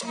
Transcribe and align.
Hey, 0.00 0.06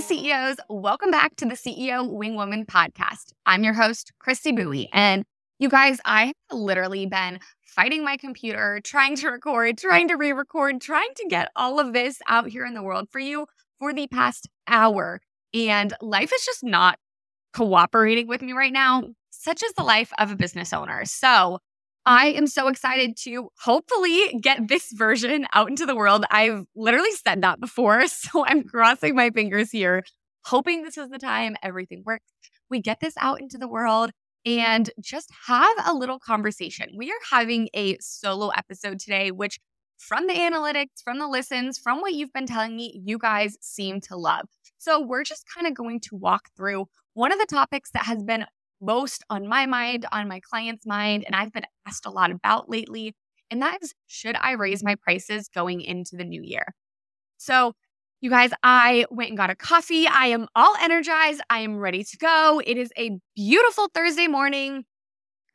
CEOs, 0.00 0.56
welcome 0.68 1.10
back 1.10 1.36
to 1.36 1.46
the 1.46 1.54
CEO 1.54 2.12
Wing 2.12 2.34
Woman 2.34 2.66
podcast. 2.66 3.32
I'm 3.46 3.64
your 3.64 3.72
host, 3.72 4.12
Christy 4.18 4.52
Bowie. 4.52 4.90
And 4.92 5.24
you 5.58 5.70
guys, 5.70 5.98
I 6.04 6.26
have 6.26 6.34
literally 6.52 7.06
been 7.06 7.38
fighting 7.62 8.04
my 8.04 8.18
computer, 8.18 8.78
trying 8.84 9.16
to 9.16 9.30
record, 9.30 9.78
trying 9.78 10.08
to 10.08 10.16
re 10.16 10.32
record, 10.32 10.82
trying 10.82 11.14
to 11.16 11.26
get 11.30 11.50
all 11.56 11.80
of 11.80 11.94
this 11.94 12.18
out 12.28 12.50
here 12.50 12.66
in 12.66 12.74
the 12.74 12.82
world 12.82 13.08
for 13.10 13.20
you 13.20 13.46
for 13.78 13.94
the 13.94 14.06
past 14.08 14.50
hour. 14.68 15.22
And 15.54 15.94
life 16.02 16.30
is 16.34 16.44
just 16.44 16.62
not 16.62 16.98
cooperating 17.54 18.28
with 18.28 18.42
me 18.42 18.52
right 18.52 18.72
now, 18.72 19.04
such 19.30 19.62
as 19.62 19.72
the 19.78 19.82
life 19.82 20.12
of 20.18 20.30
a 20.30 20.36
business 20.36 20.74
owner. 20.74 21.06
So, 21.06 21.60
I 22.08 22.28
am 22.28 22.46
so 22.46 22.68
excited 22.68 23.16
to 23.24 23.48
hopefully 23.64 24.38
get 24.40 24.68
this 24.68 24.92
version 24.92 25.44
out 25.52 25.68
into 25.68 25.84
the 25.86 25.96
world. 25.96 26.24
I've 26.30 26.64
literally 26.76 27.10
said 27.10 27.42
that 27.42 27.60
before. 27.60 28.04
So 28.08 28.46
I'm 28.46 28.62
crossing 28.62 29.14
my 29.14 29.30
fingers 29.30 29.70
here, 29.70 30.04
hoping 30.44 30.82
this 30.82 30.96
is 30.96 31.10
the 31.10 31.18
time 31.18 31.56
everything 31.62 32.02
works. 32.06 32.26
We 32.70 32.80
get 32.80 33.00
this 33.00 33.14
out 33.18 33.40
into 33.40 33.58
the 33.58 33.68
world 33.68 34.10
and 34.44 34.88
just 35.00 35.30
have 35.48 35.76
a 35.84 35.94
little 35.94 36.18
conversation. 36.18 36.90
We 36.96 37.10
are 37.10 37.20
having 37.30 37.68
a 37.74 37.98
solo 38.00 38.48
episode 38.48 39.00
today, 39.00 39.32
which 39.32 39.58
from 39.98 40.28
the 40.28 40.34
analytics, 40.34 41.02
from 41.02 41.18
the 41.18 41.28
listens, 41.28 41.78
from 41.78 42.00
what 42.00 42.14
you've 42.14 42.32
been 42.32 42.46
telling 42.46 42.76
me, 42.76 43.00
you 43.04 43.18
guys 43.18 43.56
seem 43.60 44.00
to 44.02 44.16
love. 44.16 44.46
So 44.78 45.00
we're 45.00 45.24
just 45.24 45.44
kind 45.52 45.66
of 45.66 45.74
going 45.74 46.00
to 46.00 46.16
walk 46.16 46.50
through 46.56 46.86
one 47.14 47.32
of 47.32 47.38
the 47.38 47.46
topics 47.46 47.90
that 47.92 48.04
has 48.04 48.22
been 48.22 48.44
most 48.86 49.24
on 49.28 49.46
my 49.46 49.66
mind, 49.66 50.06
on 50.12 50.28
my 50.28 50.40
client's 50.40 50.86
mind, 50.86 51.24
and 51.26 51.34
I've 51.34 51.52
been 51.52 51.66
asked 51.86 52.06
a 52.06 52.10
lot 52.10 52.30
about 52.30 52.70
lately. 52.70 53.14
And 53.50 53.60
that 53.62 53.82
is 53.82 53.94
should 54.06 54.36
I 54.36 54.52
raise 54.52 54.82
my 54.82 54.94
prices 54.94 55.48
going 55.54 55.80
into 55.80 56.16
the 56.16 56.24
new 56.24 56.42
year? 56.42 56.74
So, 57.36 57.74
you 58.20 58.30
guys, 58.30 58.50
I 58.62 59.04
went 59.10 59.28
and 59.28 59.36
got 59.36 59.50
a 59.50 59.54
coffee. 59.54 60.06
I 60.06 60.28
am 60.28 60.48
all 60.54 60.74
energized. 60.80 61.42
I 61.50 61.60
am 61.60 61.76
ready 61.76 62.02
to 62.02 62.16
go. 62.16 62.62
It 62.64 62.78
is 62.78 62.90
a 62.96 63.18
beautiful 63.34 63.88
Thursday 63.92 64.26
morning. 64.26 64.84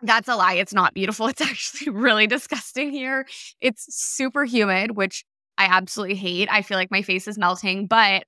That's 0.03 0.27
a 0.27 0.35
lie. 0.35 0.53
It's 0.53 0.73
not 0.73 0.93
beautiful. 0.93 1.27
It's 1.31 1.41
actually 1.41 1.91
really 1.91 2.27
disgusting 2.27 2.91
here. 2.91 3.25
It's 3.61 3.85
super 3.89 4.45
humid, 4.45 4.95
which 4.95 5.25
I 5.57 5.65
absolutely 5.65 6.15
hate. 6.15 6.49
I 6.51 6.61
feel 6.61 6.77
like 6.77 6.91
my 6.91 7.01
face 7.01 7.27
is 7.27 7.37
melting, 7.37 7.87
but 7.87 8.23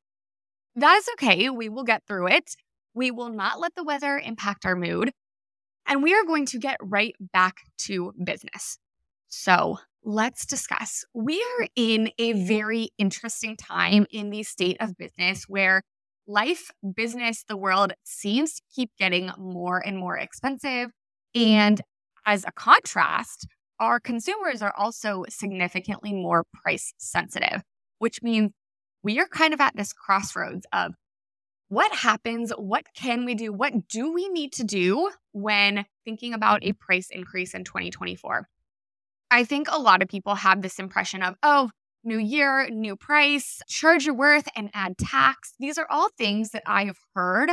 that 0.76 0.96
is 0.98 1.08
okay. 1.14 1.50
We 1.50 1.70
will 1.70 1.84
get 1.84 2.04
through 2.08 2.28
it. 2.30 2.56
We 2.94 3.12
will 3.12 3.30
not 3.30 3.60
let 3.60 3.76
the 3.76 3.84
weather 3.84 4.22
impact 4.24 4.66
our 4.66 4.76
mood. 4.76 5.12
And 5.86 6.02
we 6.02 6.14
are 6.14 6.24
going 6.24 6.46
to 6.48 6.60
get 6.60 6.78
right 6.82 7.16
back 7.20 7.58
to 7.80 8.14
business. 8.24 8.78
So 9.28 9.80
let's 10.04 10.46
discuss. 10.46 11.04
We 11.14 11.42
are 11.42 11.68
in 11.76 12.12
a 12.18 12.34
very 12.34 12.90
interesting 12.98 13.58
time 13.58 14.06
in 14.12 14.30
the 14.30 14.44
state 14.44 14.78
of 14.80 14.98
business 14.98 15.46
where 15.48 15.82
life, 16.28 16.72
business, 16.96 17.44
the 17.48 17.58
world 17.58 17.94
seems 18.04 18.56
to 18.56 18.62
keep 18.74 18.92
getting 18.98 19.32
more 19.38 19.82
and 19.86 19.98
more 19.98 20.18
expensive. 20.18 20.92
And 21.36 21.82
as 22.26 22.46
a 22.46 22.52
contrast, 22.52 23.48
our 23.80 24.00
consumers 24.00 24.62
are 24.62 24.74
also 24.78 25.26
significantly 25.30 26.14
more 26.14 26.46
price 26.54 26.94
sensitive, 26.98 27.62
which 28.00 28.22
means 28.22 28.52
we 29.04 29.20
are 29.20 29.28
kind 29.28 29.54
of 29.54 29.60
at 29.60 29.76
this 29.76 29.92
crossroads 29.92 30.66
of 30.72 30.94
what 31.74 31.92
happens? 31.92 32.52
What 32.52 32.86
can 32.96 33.26
we 33.26 33.34
do? 33.34 33.52
What 33.52 33.88
do 33.88 34.14
we 34.14 34.30
need 34.30 34.54
to 34.54 34.64
do 34.64 35.10
when 35.32 35.86
thinking 36.06 36.36
about 36.36 36.64
a 36.64 36.68
mm-hmm. 36.68 36.86
price 36.86 37.08
increase 37.10 37.56
in 37.56 37.64
2024? 37.64 38.48
I 39.32 39.44
think 39.44 39.68
a 39.72 39.80
lot 39.80 40.04
of 40.04 40.08
people 40.08 40.36
have 40.36 40.62
this 40.62 40.78
impression 40.78 41.24
of, 41.24 41.36
oh, 41.42 41.72
new 42.04 42.20
year, 42.20 42.70
new 42.70 42.96
price, 42.96 43.60
charge 43.68 44.06
your 44.06 44.14
worth 44.14 44.48
and 44.56 44.70
add 44.76 45.00
tax. 45.00 45.54
These 45.60 45.80
are 45.80 45.88
all 45.90 46.10
things 46.16 46.52
that 46.52 46.62
I 46.68 46.86
have 46.86 47.00
heard 47.16 47.50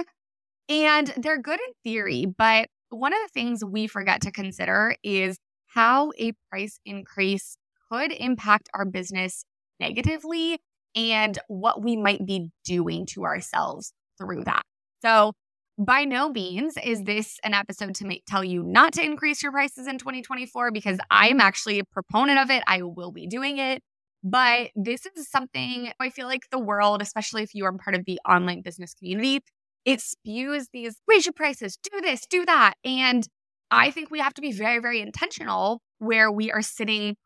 and 0.69 1.06
they're 1.17 1.41
good 1.41 1.59
in 1.59 1.73
theory. 1.83 2.27
But 2.27 2.69
one 2.91 3.15
of 3.15 3.21
the 3.23 3.33
things 3.33 3.65
we 3.65 3.87
forget 3.87 4.21
to 4.23 4.31
consider 4.31 4.97
is 5.03 5.39
how 5.69 6.12
a 6.19 6.33
price 6.50 6.78
increase 6.84 7.56
could 7.91 8.12
impact 8.12 8.69
our 8.75 8.84
business 8.84 9.44
negatively 9.78 10.59
and 10.94 11.39
what 11.49 11.83
we 11.83 11.97
might 11.97 12.27
be 12.27 12.50
doing 12.67 13.06
to 13.06 13.25
ourselves 13.25 13.94
through 14.20 14.44
that. 14.44 14.62
So, 15.03 15.32
by 15.78 16.04
no 16.04 16.28
means 16.28 16.75
is 16.84 17.04
this 17.04 17.38
an 17.42 17.54
episode 17.54 17.94
to 17.97 18.04
make, 18.04 18.25
tell 18.26 18.44
you 18.44 18.62
not 18.62 18.92
to 18.94 19.03
increase 19.03 19.42
your 19.42 19.50
prices 19.50 19.86
in 19.86 19.97
2024 19.97 20.72
because 20.72 20.98
I'm 21.10 21.41
actually 21.41 21.78
a 21.78 21.84
proponent 21.84 22.38
of 22.38 22.50
it. 22.50 22.62
I 22.66 22.82
will 22.82 23.12
be 23.12 23.26
doing 23.26 23.56
it. 23.56 23.82
But 24.22 24.70
this 24.76 25.06
is 25.06 25.31
something 25.31 25.91
I 25.98 26.10
feel 26.10 26.26
like 26.26 26.42
the 26.50 26.58
world, 26.58 27.00
especially 27.00 27.42
if 27.42 27.54
you 27.54 27.64
are 27.64 27.72
part 27.72 27.97
of 27.97 28.04
the 28.04 28.20
online 28.28 28.60
business 28.60 28.92
community, 28.92 29.41
it 29.86 30.03
spews 30.03 30.69
these 30.72 30.97
raise 31.08 31.25
your 31.25 31.32
prices, 31.32 31.78
do 31.82 32.00
this, 32.02 32.26
do 32.28 32.44
that. 32.44 32.75
And 32.84 33.26
I 33.70 33.91
think 33.91 34.10
we 34.10 34.19
have 34.19 34.34
to 34.34 34.42
be 34.42 34.52
very, 34.52 34.81
very 34.81 35.00
intentional 35.00 35.81
where 35.98 36.31
we 36.31 36.52
are 36.52 36.60
sitting 36.60 37.16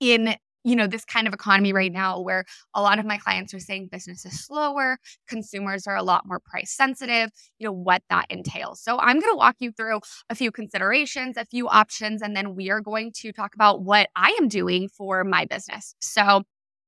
in 0.00 0.36
you 0.64 0.74
know, 0.74 0.86
this 0.86 1.04
kind 1.04 1.28
of 1.28 1.34
economy 1.34 1.72
right 1.72 1.92
now 1.92 2.18
where 2.20 2.44
a 2.74 2.82
lot 2.82 2.98
of 2.98 3.04
my 3.04 3.18
clients 3.18 3.52
are 3.52 3.60
saying 3.60 3.88
business 3.92 4.24
is 4.24 4.44
slower, 4.44 4.98
consumers 5.28 5.86
are 5.86 5.96
a 5.96 6.02
lot 6.02 6.26
more 6.26 6.40
price 6.40 6.72
sensitive, 6.72 7.30
you 7.58 7.66
know, 7.66 7.72
what 7.72 8.02
that 8.08 8.26
entails. 8.30 8.80
So 8.80 8.98
I'm 8.98 9.20
going 9.20 9.32
to 9.32 9.36
walk 9.36 9.56
you 9.58 9.72
through 9.72 10.00
a 10.30 10.34
few 10.34 10.50
considerations, 10.50 11.36
a 11.36 11.44
few 11.44 11.68
options, 11.68 12.22
and 12.22 12.34
then 12.34 12.54
we 12.54 12.70
are 12.70 12.80
going 12.80 13.12
to 13.18 13.32
talk 13.32 13.54
about 13.54 13.82
what 13.82 14.08
I 14.16 14.36
am 14.40 14.48
doing 14.48 14.88
for 14.88 15.22
my 15.22 15.44
business. 15.44 15.94
So 16.00 16.42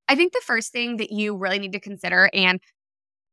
I 0.09 0.15
think 0.15 0.32
the 0.32 0.42
first 0.44 0.72
thing 0.72 0.97
that 0.97 1.12
you 1.12 1.36
really 1.36 1.59
need 1.59 1.72
to 1.72 1.81
consider, 1.81 2.31
and 2.32 2.60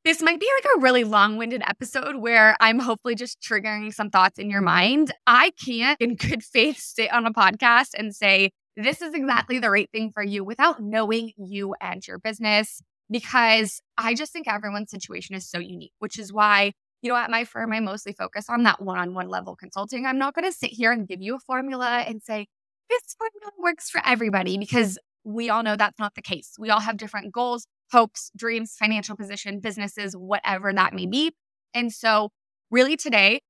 this 0.04 0.22
might 0.22 0.40
be 0.40 0.50
like 0.58 0.76
a 0.76 0.82
really 0.82 1.06
long 1.06 1.38
winded 1.38 1.64
episode 1.66 2.18
where 2.18 2.58
I'm 2.60 2.80
hopefully 2.80 3.16
just 3.16 3.40
triggering 3.42 3.94
some 3.94 4.10
thoughts 4.10 4.38
in 4.38 4.50
your 4.50 4.62
mind. 4.62 5.14
I 5.26 5.52
can't, 5.64 6.02
in 6.02 6.16
good 6.16 6.44
faith, 6.44 6.78
sit 6.78 7.14
on 7.14 7.26
a 7.26 7.32
podcast 7.32 7.92
and 7.98 8.14
say, 8.14 8.52
this 8.76 9.02
is 9.02 9.14
exactly 9.14 9.60
the 9.60 9.70
right 9.70 9.90
thing 9.92 10.12
for 10.12 10.24
you 10.24 10.44
without 10.44 10.82
knowing 10.82 11.32
you 11.38 11.76
and 11.82 12.06
your 12.08 12.20
business. 12.20 12.82
Because 13.10 13.82
I 13.98 14.16
just 14.16 14.32
think 14.32 14.48
everyone's 14.48 14.90
situation 14.90 15.36
is 15.36 15.48
so 15.48 15.60
unique, 15.60 15.92
which 16.00 16.18
is 16.18 16.32
why, 16.32 16.72
you 17.02 17.10
know, 17.10 17.18
at 17.18 17.30
my 17.30 17.44
firm, 17.44 17.74
I 17.74 17.80
mostly 17.80 18.14
focus 18.14 18.46
on 18.50 18.64
that 18.64 18.82
one 18.82 18.98
on 18.98 19.14
one 19.14 19.28
level 19.28 19.56
consulting. 19.56 20.06
I'm 20.06 20.18
not 20.18 20.34
going 20.34 20.46
to 20.46 20.58
sit 20.58 20.72
here 20.72 20.92
and 20.92 21.08
give 21.08 21.22
you 21.22 21.36
a 21.36 21.40
formula 21.40 22.04
and 22.08 22.24
say, 22.24 22.48
this 22.90 23.16
formula 23.18 23.52
works 23.60 23.90
for 23.90 24.02
everybody 24.06 24.58
because 24.58 24.98
we 25.24 25.50
all 25.50 25.64
know 25.64 25.76
that's 25.76 26.00
not 26.00 26.16
the 26.16 26.22
case. 26.22 26.54
We 26.58 26.70
all 26.70 26.80
have 26.80 26.98
different 26.98 27.34
goals, 27.34 27.68
hopes, 27.92 28.32
dreams, 28.36 28.76
financial 28.78 29.16
position, 29.16 29.60
businesses, 29.60 30.16
whatever 30.16 30.74
that 30.74 30.94
may 30.94 31.06
be. 31.06 31.32
And 31.74 31.92
so, 31.92 32.30
really, 32.72 32.96
today, 32.96 33.42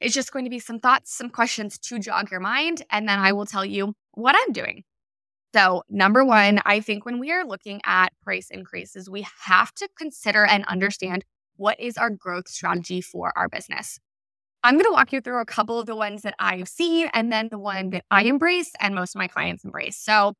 it's 0.00 0.14
just 0.14 0.32
going 0.32 0.44
to 0.44 0.50
be 0.50 0.58
some 0.58 0.78
thoughts, 0.78 1.14
some 1.14 1.30
questions 1.30 1.78
to 1.78 1.98
jog 1.98 2.30
your 2.30 2.40
mind, 2.40 2.82
and 2.90 3.08
then 3.08 3.18
I 3.18 3.32
will 3.32 3.46
tell 3.46 3.64
you 3.64 3.94
what 4.12 4.34
I'm 4.38 4.52
doing. 4.52 4.84
So, 5.54 5.82
number 5.88 6.24
one, 6.24 6.60
I 6.64 6.80
think 6.80 7.04
when 7.04 7.18
we 7.18 7.32
are 7.32 7.44
looking 7.44 7.80
at 7.84 8.12
price 8.22 8.50
increases, 8.50 9.10
we 9.10 9.26
have 9.46 9.74
to 9.74 9.88
consider 9.98 10.44
and 10.44 10.64
understand 10.66 11.24
what 11.56 11.78
is 11.80 11.98
our 11.98 12.08
growth 12.08 12.48
strategy 12.48 13.00
for 13.00 13.32
our 13.36 13.48
business. 13.48 13.98
I'm 14.62 14.74
going 14.74 14.84
to 14.84 14.92
walk 14.92 15.12
you 15.12 15.20
through 15.20 15.40
a 15.40 15.46
couple 15.46 15.80
of 15.80 15.86
the 15.86 15.96
ones 15.96 16.22
that 16.22 16.34
I've 16.38 16.68
seen 16.68 17.08
and 17.14 17.32
then 17.32 17.48
the 17.50 17.58
one 17.58 17.90
that 17.90 18.04
I 18.10 18.24
embrace 18.24 18.70
and 18.78 18.94
most 18.94 19.14
of 19.14 19.18
my 19.18 19.26
clients 19.26 19.64
embrace. 19.64 19.96
So, 19.96 20.34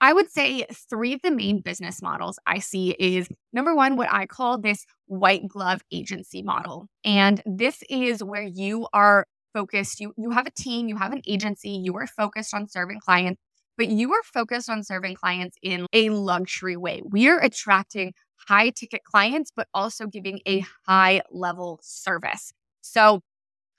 I 0.00 0.12
would 0.12 0.30
say 0.30 0.64
three 0.88 1.12
of 1.12 1.20
the 1.22 1.30
main 1.30 1.60
business 1.60 2.00
models 2.00 2.38
I 2.46 2.58
see 2.58 2.90
is 2.98 3.28
number 3.52 3.74
one, 3.74 3.96
what 3.96 4.08
I 4.10 4.26
call 4.26 4.58
this 4.58 4.86
white 5.06 5.46
glove 5.46 5.82
agency 5.92 6.42
model. 6.42 6.86
And 7.04 7.42
this 7.44 7.82
is 7.90 8.24
where 8.24 8.42
you 8.42 8.88
are 8.94 9.26
focused, 9.52 10.00
you, 10.00 10.14
you 10.16 10.30
have 10.30 10.46
a 10.46 10.50
team, 10.50 10.88
you 10.88 10.96
have 10.96 11.12
an 11.12 11.22
agency, 11.26 11.70
you 11.70 11.96
are 11.96 12.06
focused 12.06 12.54
on 12.54 12.68
serving 12.68 13.00
clients, 13.00 13.40
but 13.76 13.88
you 13.88 14.12
are 14.12 14.22
focused 14.22 14.70
on 14.70 14.84
serving 14.84 15.16
clients 15.16 15.56
in 15.62 15.86
a 15.92 16.08
luxury 16.10 16.76
way. 16.76 17.02
We 17.04 17.28
are 17.28 17.38
attracting 17.38 18.14
high 18.48 18.70
ticket 18.70 19.02
clients, 19.04 19.50
but 19.54 19.68
also 19.74 20.06
giving 20.06 20.40
a 20.46 20.64
high 20.86 21.22
level 21.30 21.78
service. 21.82 22.52
So 22.80 23.20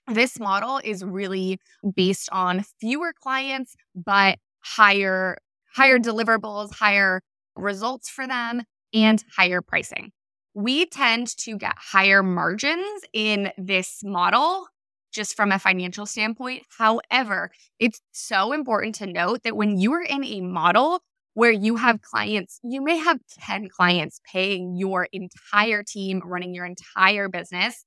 this 0.07 0.40
model 0.40 0.80
is 0.84 1.04
really 1.04 1.60
based 1.95 2.30
on 2.31 2.63
fewer 2.80 3.13
clients, 3.13 3.75
but 3.95 4.38
higher 4.60 5.38
higher 5.73 6.00
deliverables, 6.00 6.73
higher 6.73 7.21
results 7.56 8.09
for 8.09 8.27
them, 8.27 8.63
and 8.94 9.23
higher 9.35 9.62
pricing. 9.62 10.12
We 10.53 10.85
tend 10.85 11.35
to 11.38 11.57
get 11.57 11.75
higher 11.77 12.21
margins 12.23 13.03
in 13.13 13.51
this 13.57 14.01
model 14.03 14.68
just 15.12 15.35
from 15.35 15.51
a 15.51 15.59
financial 15.59 16.06
standpoint. 16.06 16.63
However, 16.77 17.51
it's 17.79 18.01
so 18.12 18.53
important 18.53 18.95
to 18.95 19.07
note 19.07 19.44
that 19.44 19.56
when 19.56 19.77
you 19.77 19.94
are 19.94 20.01
in 20.01 20.23
a 20.23 20.41
model 20.41 21.01
where 21.33 21.51
you 21.51 21.77
have 21.77 22.01
clients, 22.01 22.59
you 22.63 22.81
may 22.81 22.97
have 22.97 23.19
10 23.39 23.69
clients 23.69 24.19
paying 24.29 24.75
your 24.75 25.07
entire 25.12 25.83
team, 25.83 26.21
running 26.25 26.53
your 26.53 26.65
entire 26.65 27.29
business. 27.29 27.85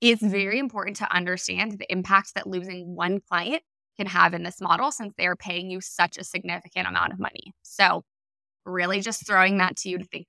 It's 0.00 0.22
very 0.22 0.58
important 0.58 0.96
to 0.96 1.14
understand 1.14 1.78
the 1.78 1.90
impact 1.90 2.34
that 2.34 2.46
losing 2.46 2.94
one 2.94 3.20
client 3.20 3.62
can 3.96 4.06
have 4.06 4.34
in 4.34 4.42
this 4.42 4.60
model 4.60 4.90
since 4.90 5.14
they're 5.16 5.36
paying 5.36 5.70
you 5.70 5.80
such 5.80 6.16
a 6.18 6.24
significant 6.24 6.86
amount 6.86 7.12
of 7.12 7.18
money. 7.18 7.52
So, 7.62 8.04
really 8.64 9.00
just 9.00 9.26
throwing 9.26 9.58
that 9.58 9.76
to 9.78 9.88
you 9.88 9.98
to 9.98 10.04
think. 10.04 10.26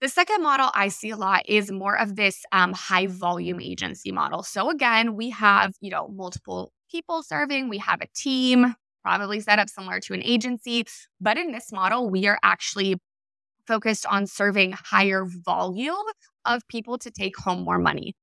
The 0.00 0.08
second 0.08 0.42
model 0.42 0.70
I 0.74 0.88
see 0.88 1.10
a 1.10 1.16
lot 1.16 1.42
is 1.46 1.70
more 1.70 1.96
of 1.96 2.16
this 2.16 2.44
um, 2.50 2.72
high 2.72 3.06
volume 3.06 3.60
agency 3.60 4.10
model. 4.10 4.42
So 4.42 4.68
again, 4.68 5.14
we 5.14 5.30
have 5.30 5.74
you 5.80 5.90
know 5.90 6.08
multiple 6.08 6.72
people 6.90 7.22
serving, 7.22 7.68
we 7.68 7.78
have 7.78 8.00
a 8.00 8.08
team, 8.14 8.74
probably 9.02 9.40
set 9.40 9.58
up 9.58 9.68
similar 9.68 10.00
to 10.00 10.14
an 10.14 10.22
agency, 10.24 10.84
but 11.20 11.38
in 11.38 11.52
this 11.52 11.72
model, 11.72 12.10
we 12.10 12.26
are 12.26 12.38
actually 12.42 12.96
focused 13.66 14.04
on 14.06 14.26
serving 14.26 14.72
higher 14.72 15.24
volume 15.24 15.94
of 16.44 16.66
people 16.66 16.98
to 16.98 17.10
take 17.10 17.36
home 17.38 17.62
more 17.62 17.78
money 17.78 18.14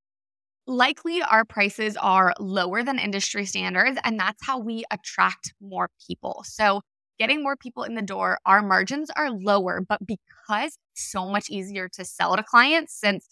likely 0.70 1.22
our 1.22 1.44
prices 1.44 1.98
are 1.98 2.34
lower 2.40 2.84
than 2.84 3.00
industry 3.00 3.46
standards, 3.46 4.00
and 4.04 4.20
that's 4.20 4.46
how 4.46 4.60
we 4.60 4.84
attract 4.92 5.54
more 5.60 5.90
people. 6.08 6.44
So, 6.46 6.82
getting 7.18 7.44
more 7.44 7.58
people 7.58 7.84
in 7.84 7.96
the 7.96 8.02
door, 8.02 8.38
our 8.46 8.62
margins 8.62 9.10
are 9.18 9.30
lower, 9.32 9.82
but 9.82 10.00
because 10.06 10.78
it's 10.94 11.12
so 11.12 11.28
much 11.28 11.50
easier 11.50 11.90
to 11.90 12.06
sell 12.06 12.36
to 12.38 12.44
clients, 12.44 12.94
since 12.94 13.28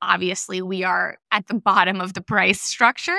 obviously 0.00 0.62
we 0.62 0.84
are 0.84 1.18
at 1.32 1.48
the 1.48 1.54
bottom 1.54 2.00
of 2.00 2.14
the 2.14 2.22
price 2.22 2.62
structure, 2.62 3.18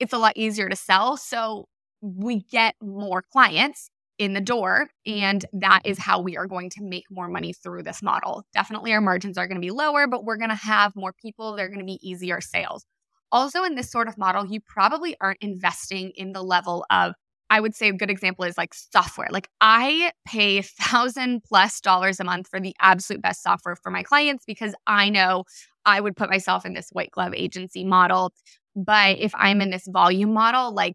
it's 0.00 0.12
a 0.12 0.18
lot 0.18 0.32
easier 0.36 0.68
to 0.68 0.76
sell. 0.76 1.16
So, 1.16 1.68
we 2.00 2.40
get 2.50 2.74
more 2.82 3.22
clients 3.22 3.90
in 4.18 4.34
the 4.34 4.40
door. 4.40 4.88
And 5.06 5.44
that 5.52 5.80
is 5.84 5.98
how 5.98 6.20
we 6.20 6.36
are 6.36 6.46
going 6.46 6.70
to 6.70 6.82
make 6.82 7.04
more 7.10 7.28
money 7.28 7.52
through 7.52 7.82
this 7.82 8.02
model. 8.02 8.44
Definitely, 8.54 8.92
our 8.92 9.00
margins 9.00 9.38
are 9.38 9.46
going 9.46 9.60
to 9.60 9.66
be 9.66 9.70
lower, 9.70 10.06
but 10.06 10.24
we're 10.24 10.36
going 10.36 10.50
to 10.50 10.54
have 10.54 10.94
more 10.94 11.12
people. 11.12 11.56
They're 11.56 11.68
going 11.68 11.80
to 11.80 11.84
be 11.84 11.98
easier 12.02 12.40
sales. 12.40 12.84
Also, 13.32 13.64
in 13.64 13.74
this 13.74 13.90
sort 13.90 14.08
of 14.08 14.18
model, 14.18 14.46
you 14.46 14.60
probably 14.60 15.16
aren't 15.20 15.40
investing 15.40 16.10
in 16.10 16.32
the 16.32 16.42
level 16.42 16.84
of, 16.90 17.14
I 17.48 17.60
would 17.60 17.74
say 17.74 17.88
a 17.88 17.92
good 17.92 18.10
example 18.10 18.44
is 18.44 18.58
like 18.58 18.74
software. 18.74 19.28
Like 19.30 19.48
I 19.60 20.12
pay 20.26 20.60
thousand 20.80 21.42
plus 21.42 21.80
dollars 21.80 22.20
a 22.20 22.24
month 22.24 22.48
for 22.48 22.60
the 22.60 22.76
absolute 22.78 23.22
best 23.22 23.42
software 23.42 23.76
for 23.76 23.90
my 23.90 24.02
clients 24.02 24.44
because 24.46 24.74
I 24.86 25.08
know 25.08 25.44
I 25.86 26.00
would 26.00 26.14
put 26.14 26.30
myself 26.30 26.66
in 26.66 26.74
this 26.74 26.90
white 26.92 27.10
glove 27.10 27.32
agency 27.34 27.84
model. 27.84 28.32
But 28.76 29.18
if 29.18 29.32
I'm 29.34 29.60
in 29.62 29.70
this 29.70 29.88
volume 29.88 30.32
model, 30.32 30.72
like 30.72 30.94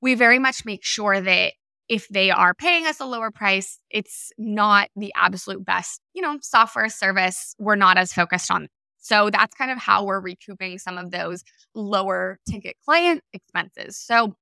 we 0.00 0.14
very 0.14 0.40
much 0.40 0.64
make 0.64 0.84
sure 0.84 1.20
that 1.20 1.52
if 1.88 2.08
they 2.08 2.30
are 2.30 2.54
paying 2.54 2.86
us 2.86 3.00
a 3.00 3.06
lower 3.06 3.30
price, 3.30 3.78
it's 3.90 4.32
not 4.38 4.88
the 4.96 5.12
absolute 5.16 5.64
best, 5.64 6.00
you 6.14 6.22
know, 6.22 6.38
software 6.42 6.88
service. 6.88 7.54
We're 7.58 7.76
not 7.76 7.98
as 7.98 8.12
focused 8.12 8.50
on 8.50 8.68
so 9.02 9.30
that's 9.30 9.54
kind 9.54 9.70
of 9.70 9.78
how 9.78 10.04
we're 10.04 10.20
recouping 10.20 10.78
some 10.78 10.96
of 10.96 11.10
those 11.10 11.42
lower 11.74 12.38
ticket 12.48 12.76
client 12.84 13.22
expenses. 13.32 13.96
So 13.96 14.36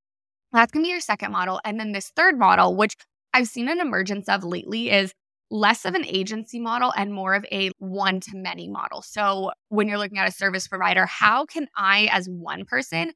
that's 0.53 0.71
going 0.71 0.85
to 0.85 0.87
be 0.87 0.91
your 0.91 1.01
second 1.01 1.33
model. 1.33 1.61
And 1.65 1.81
then 1.81 1.93
this 1.93 2.13
third 2.15 2.39
model, 2.39 2.77
which 2.77 2.95
I've 3.33 3.49
seen 3.49 3.69
an 3.69 3.81
emergence 3.81 4.29
of 4.29 4.45
lately, 4.45 4.91
is 4.91 5.15
less 5.51 5.87
of 5.87 5.95
an 5.95 6.05
agency 6.05 6.61
model 6.61 6.93
and 6.95 7.13
more 7.13 7.35
of 7.35 7.45
a 7.51 7.71
one 7.79 8.21
to 8.21 8.37
many 8.37 8.69
model. 8.69 9.01
So 9.01 9.51
when 9.71 9.89
you're 9.89 9.99
looking 9.99 10.19
at 10.19 10.29
a 10.29 10.33
service 10.33 10.69
provider, 10.69 11.07
how 11.07 11.47
can 11.47 11.67
I, 11.75 12.09
as 12.13 12.29
one 12.29 12.67
person, 12.67 13.13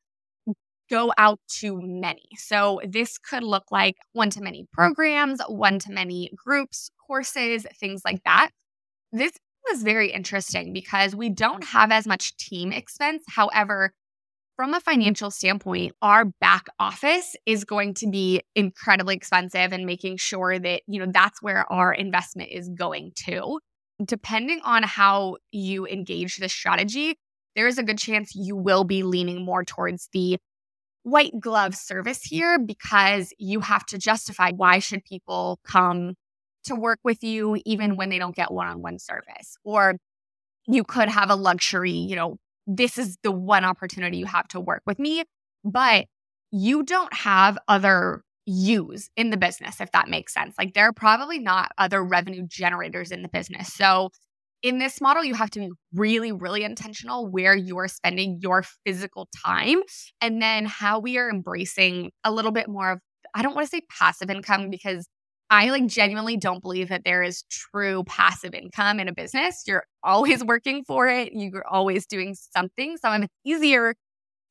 go 0.90 1.12
out 1.18 1.40
to 1.58 1.78
many? 1.82 2.24
So 2.36 2.80
this 2.88 3.18
could 3.18 3.42
look 3.44 3.64
like 3.70 3.96
one 4.14 4.30
to 4.30 4.40
many 4.40 4.66
programs, 4.72 5.40
one 5.46 5.78
to 5.80 5.92
many 5.92 6.30
groups, 6.34 6.90
courses, 7.06 7.66
things 7.78 8.00
like 8.02 8.22
that. 8.24 8.50
This 9.12 9.32
was 9.70 9.82
very 9.82 10.10
interesting 10.10 10.72
because 10.72 11.14
we 11.14 11.28
don't 11.28 11.64
have 11.64 11.90
as 11.90 12.06
much 12.06 12.36
team 12.36 12.72
expense. 12.72 13.22
However, 13.28 13.92
from 14.56 14.72
a 14.72 14.80
financial 14.80 15.30
standpoint, 15.30 15.94
our 16.00 16.26
back 16.40 16.66
office 16.78 17.34
is 17.44 17.64
going 17.64 17.94
to 17.94 18.08
be 18.08 18.40
incredibly 18.54 19.16
expensive 19.16 19.72
and 19.72 19.84
making 19.84 20.16
sure 20.18 20.58
that, 20.58 20.82
you 20.86 21.00
know, 21.00 21.10
that's 21.12 21.42
where 21.42 21.70
our 21.72 21.92
investment 21.92 22.50
is 22.52 22.68
going 22.68 23.12
to. 23.26 23.58
Depending 24.04 24.60
on 24.64 24.84
how 24.84 25.36
you 25.50 25.86
engage 25.86 26.36
this 26.36 26.52
strategy, 26.52 27.16
there 27.56 27.66
is 27.66 27.78
a 27.78 27.82
good 27.82 27.98
chance 27.98 28.34
you 28.34 28.54
will 28.56 28.84
be 28.84 29.02
leaning 29.02 29.44
more 29.44 29.64
towards 29.64 30.08
the 30.12 30.38
white 31.02 31.38
glove 31.38 31.74
service 31.74 32.22
here 32.22 32.58
because 32.58 33.32
you 33.38 33.60
have 33.60 33.84
to 33.86 33.98
justify 33.98 34.50
why 34.52 34.78
should 34.78 35.04
people 35.04 35.58
come 35.64 36.14
to 36.64 36.74
work 36.74 36.98
with 37.04 37.22
you 37.22 37.60
even 37.64 37.96
when 37.96 38.10
they 38.10 38.18
don't 38.18 38.36
get 38.36 38.52
one 38.52 38.66
on 38.66 38.82
one 38.82 38.98
service. 38.98 39.56
Or 39.64 39.96
you 40.66 40.84
could 40.84 41.08
have 41.08 41.30
a 41.30 41.34
luxury, 41.34 41.92
you 41.92 42.16
know, 42.16 42.36
this 42.66 42.98
is 42.98 43.18
the 43.22 43.32
one 43.32 43.64
opportunity 43.64 44.16
you 44.16 44.26
have 44.26 44.48
to 44.48 44.60
work 44.60 44.82
with 44.86 44.98
me, 44.98 45.24
but 45.64 46.06
you 46.50 46.82
don't 46.82 47.12
have 47.12 47.58
other 47.68 48.22
use 48.46 49.10
in 49.16 49.30
the 49.30 49.36
business, 49.36 49.80
if 49.80 49.90
that 49.92 50.08
makes 50.08 50.32
sense. 50.32 50.54
Like 50.58 50.74
there 50.74 50.88
are 50.88 50.92
probably 50.92 51.38
not 51.38 51.72
other 51.78 52.02
revenue 52.02 52.46
generators 52.46 53.10
in 53.10 53.22
the 53.22 53.28
business. 53.28 53.72
So 53.72 54.10
in 54.62 54.78
this 54.78 55.00
model, 55.00 55.24
you 55.24 55.34
have 55.34 55.50
to 55.50 55.58
be 55.60 55.70
really, 55.94 56.32
really 56.32 56.64
intentional 56.64 57.26
where 57.28 57.54
you're 57.54 57.88
spending 57.88 58.38
your 58.40 58.64
physical 58.86 59.28
time 59.44 59.82
and 60.20 60.40
then 60.40 60.64
how 60.64 60.98
we 60.98 61.18
are 61.18 61.28
embracing 61.28 62.12
a 62.24 62.32
little 62.32 62.50
bit 62.50 62.68
more 62.68 62.92
of, 62.92 63.00
I 63.34 63.42
don't 63.42 63.54
want 63.54 63.66
to 63.66 63.70
say 63.70 63.82
passive 63.90 64.30
income 64.30 64.70
because 64.70 65.06
I 65.54 65.70
like 65.70 65.86
genuinely 65.86 66.36
don't 66.36 66.60
believe 66.60 66.88
that 66.88 67.04
there 67.04 67.22
is 67.22 67.44
true 67.48 68.02
passive 68.08 68.54
income 68.54 68.98
in 68.98 69.06
a 69.06 69.14
business. 69.14 69.62
You're 69.68 69.84
always 70.02 70.42
working 70.44 70.82
for 70.84 71.06
it. 71.06 71.32
You're 71.32 71.66
always 71.66 72.06
doing 72.06 72.34
something. 72.34 72.96
Some 72.96 73.14
of 73.14 73.22
it's 73.22 73.32
easier 73.44 73.94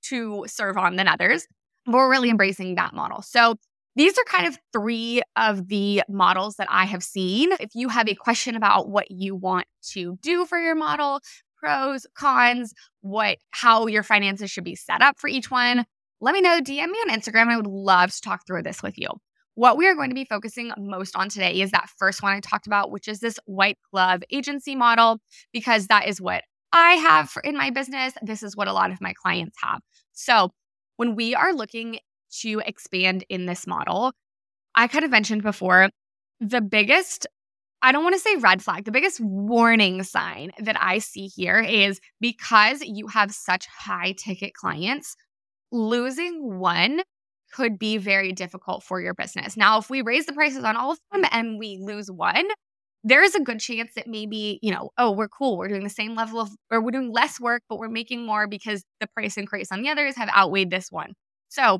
to 0.03 0.45
serve 0.47 0.77
on 0.77 0.95
than 0.95 1.09
others. 1.09 1.45
We're 1.85 2.09
really 2.09 2.29
embracing 2.29 2.75
that 2.75 2.93
model. 2.93 3.21
So 3.21 3.55
these 3.97 4.17
are 4.17 4.23
kind 4.23 4.47
of 4.47 4.57
three 4.71 5.21
of 5.35 5.67
the 5.67 6.03
models 6.07 6.55
that 6.55 6.69
I 6.71 6.85
have 6.85 7.03
seen. 7.03 7.51
If 7.59 7.71
you 7.75 7.89
have 7.89 8.07
a 8.07 8.15
question 8.15 8.55
about 8.55 8.87
what 8.87 9.11
you 9.11 9.35
want 9.35 9.67
to 9.91 10.17
do 10.21 10.45
for 10.45 10.57
your 10.57 10.75
model, 10.75 11.19
pros, 11.57 12.07
cons, 12.15 12.73
what 13.01 13.39
how 13.51 13.87
your 13.87 14.03
finances 14.03 14.49
should 14.49 14.63
be 14.63 14.75
set 14.75 15.01
up 15.01 15.19
for 15.19 15.27
each 15.27 15.51
one, 15.51 15.83
let 16.21 16.33
me 16.33 16.39
know. 16.39 16.61
DM 16.61 16.89
me 16.89 16.97
on 16.99 17.09
Instagram. 17.09 17.49
I 17.49 17.57
would 17.57 17.67
love 17.67 18.13
to 18.13 18.21
talk 18.21 18.47
through 18.47 18.63
this 18.63 18.81
with 18.81 18.97
you. 18.97 19.09
What 19.55 19.77
we 19.77 19.87
are 19.87 19.93
going 19.95 20.09
to 20.09 20.15
be 20.15 20.25
focusing 20.25 20.71
most 20.77 21.15
on 21.15 21.29
today 21.29 21.61
is 21.61 21.71
that 21.71 21.89
first 21.97 22.23
one 22.23 22.33
I 22.33 22.39
talked 22.39 22.65
about, 22.65 22.89
which 22.89 23.07
is 23.07 23.19
this 23.19 23.37
white 23.45 23.77
glove 23.91 24.23
agency 24.31 24.75
model, 24.75 25.19
because 25.51 25.87
that 25.87 26.07
is 26.07 26.19
what 26.19 26.43
I 26.71 26.93
have 26.93 27.31
in 27.43 27.55
my 27.55 27.69
business. 27.69 28.13
This 28.23 28.41
is 28.41 28.55
what 28.55 28.67
a 28.67 28.73
lot 28.73 28.91
of 28.91 28.99
my 28.99 29.13
clients 29.13 29.55
have. 29.61 29.79
So, 30.13 30.49
when 30.97 31.15
we 31.15 31.35
are 31.35 31.53
looking 31.53 31.99
to 32.41 32.61
expand 32.65 33.25
in 33.29 33.45
this 33.45 33.67
model, 33.67 34.13
I 34.73 34.87
kind 34.87 35.05
of 35.05 35.11
mentioned 35.11 35.43
before 35.43 35.89
the 36.39 36.61
biggest, 36.61 37.27
I 37.83 37.91
don't 37.91 38.03
want 38.03 38.15
to 38.15 38.21
say 38.21 38.35
red 38.37 38.63
flag, 38.63 38.85
the 38.85 38.91
biggest 38.91 39.19
warning 39.21 40.01
sign 40.01 40.51
that 40.59 40.77
I 40.81 40.97
see 40.97 41.27
here 41.27 41.59
is 41.59 41.99
because 42.19 42.81
you 42.81 43.07
have 43.07 43.31
such 43.31 43.67
high 43.67 44.15
ticket 44.17 44.53
clients, 44.55 45.15
losing 45.71 46.59
one 46.59 47.01
could 47.53 47.77
be 47.77 47.97
very 47.97 48.31
difficult 48.31 48.83
for 48.83 48.99
your 48.99 49.13
business. 49.13 49.55
Now, 49.55 49.77
if 49.77 49.89
we 49.89 50.01
raise 50.01 50.25
the 50.25 50.33
prices 50.33 50.63
on 50.63 50.75
all 50.75 50.91
of 50.91 50.99
them 51.11 51.23
and 51.31 51.59
we 51.59 51.77
lose 51.79 52.09
one, 52.09 52.47
there 53.03 53.23
is 53.23 53.35
a 53.35 53.41
good 53.41 53.59
chance 53.59 53.91
that 53.95 54.07
maybe, 54.07 54.59
you 54.61 54.71
know, 54.71 54.89
oh, 54.97 55.11
we're 55.11 55.27
cool. 55.27 55.57
We're 55.57 55.67
doing 55.67 55.83
the 55.83 55.89
same 55.89 56.15
level 56.15 56.39
of, 56.39 56.49
or 56.71 56.81
we're 56.81 56.91
doing 56.91 57.11
less 57.11 57.39
work, 57.39 57.61
but 57.69 57.77
we're 57.77 57.89
making 57.89 58.25
more 58.25 58.47
because 58.47 58.83
the 58.99 59.07
price 59.07 59.37
increase 59.37 59.71
on 59.71 59.81
the 59.81 59.89
others 59.89 60.15
have 60.15 60.29
outweighed 60.29 60.71
this 60.71 60.91
one. 60.91 61.13
So 61.49 61.79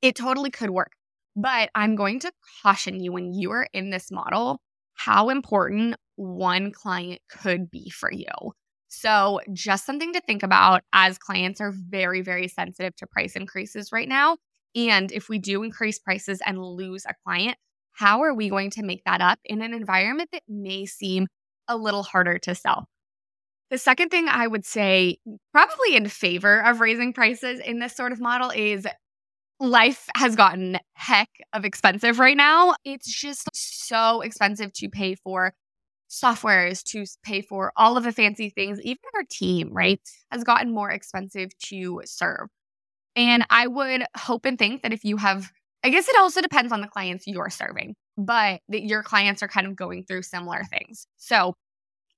it 0.00 0.14
totally 0.14 0.50
could 0.50 0.70
work. 0.70 0.92
But 1.36 1.70
I'm 1.74 1.96
going 1.96 2.20
to 2.20 2.32
caution 2.62 3.00
you 3.00 3.12
when 3.12 3.32
you 3.32 3.50
are 3.50 3.66
in 3.72 3.90
this 3.90 4.10
model 4.12 4.60
how 4.94 5.28
important 5.28 5.96
one 6.16 6.70
client 6.70 7.20
could 7.28 7.68
be 7.70 7.90
for 7.90 8.12
you. 8.12 8.30
So, 8.88 9.40
just 9.52 9.84
something 9.84 10.12
to 10.12 10.20
think 10.20 10.44
about 10.44 10.82
as 10.92 11.18
clients 11.18 11.60
are 11.60 11.72
very, 11.74 12.20
very 12.20 12.46
sensitive 12.46 12.94
to 12.96 13.08
price 13.08 13.34
increases 13.34 13.90
right 13.90 14.08
now. 14.08 14.36
And 14.74 15.12
if 15.12 15.28
we 15.28 15.38
do 15.38 15.62
increase 15.62 15.98
prices 15.98 16.40
and 16.44 16.58
lose 16.58 17.04
a 17.06 17.14
client, 17.24 17.56
how 17.92 18.22
are 18.22 18.34
we 18.34 18.48
going 18.48 18.70
to 18.70 18.82
make 18.82 19.02
that 19.04 19.20
up 19.20 19.38
in 19.44 19.62
an 19.62 19.72
environment 19.72 20.30
that 20.32 20.42
may 20.48 20.84
seem 20.86 21.28
a 21.68 21.76
little 21.76 22.02
harder 22.02 22.38
to 22.40 22.54
sell? 22.54 22.88
The 23.70 23.78
second 23.78 24.10
thing 24.10 24.28
I 24.28 24.46
would 24.46 24.64
say, 24.64 25.18
probably 25.52 25.96
in 25.96 26.08
favor 26.08 26.60
of 26.60 26.80
raising 26.80 27.12
prices 27.12 27.60
in 27.60 27.78
this 27.78 27.96
sort 27.96 28.12
of 28.12 28.20
model, 28.20 28.50
is 28.50 28.86
life 29.60 30.08
has 30.16 30.36
gotten 30.36 30.78
heck 30.94 31.28
of 31.52 31.64
expensive 31.64 32.18
right 32.18 32.36
now. 32.36 32.74
It's 32.84 33.06
just 33.06 33.48
so 33.52 34.20
expensive 34.20 34.72
to 34.74 34.88
pay 34.88 35.14
for 35.14 35.54
softwares, 36.10 36.82
to 36.84 37.04
pay 37.24 37.40
for 37.40 37.72
all 37.76 37.96
of 37.96 38.04
the 38.04 38.12
fancy 38.12 38.50
things. 38.50 38.80
Even 38.82 38.98
our 39.14 39.24
team, 39.30 39.70
right, 39.72 40.00
has 40.30 40.44
gotten 40.44 40.72
more 40.72 40.90
expensive 40.90 41.56
to 41.66 42.02
serve. 42.04 42.48
And 43.16 43.44
I 43.50 43.66
would 43.66 44.04
hope 44.16 44.44
and 44.44 44.58
think 44.58 44.82
that 44.82 44.92
if 44.92 45.04
you 45.04 45.16
have, 45.18 45.50
I 45.84 45.90
guess 45.90 46.08
it 46.08 46.16
also 46.16 46.40
depends 46.40 46.72
on 46.72 46.80
the 46.80 46.88
clients 46.88 47.26
you're 47.26 47.50
serving, 47.50 47.94
but 48.16 48.60
that 48.68 48.82
your 48.84 49.02
clients 49.02 49.42
are 49.42 49.48
kind 49.48 49.66
of 49.66 49.76
going 49.76 50.04
through 50.04 50.22
similar 50.22 50.64
things. 50.64 51.06
So, 51.16 51.54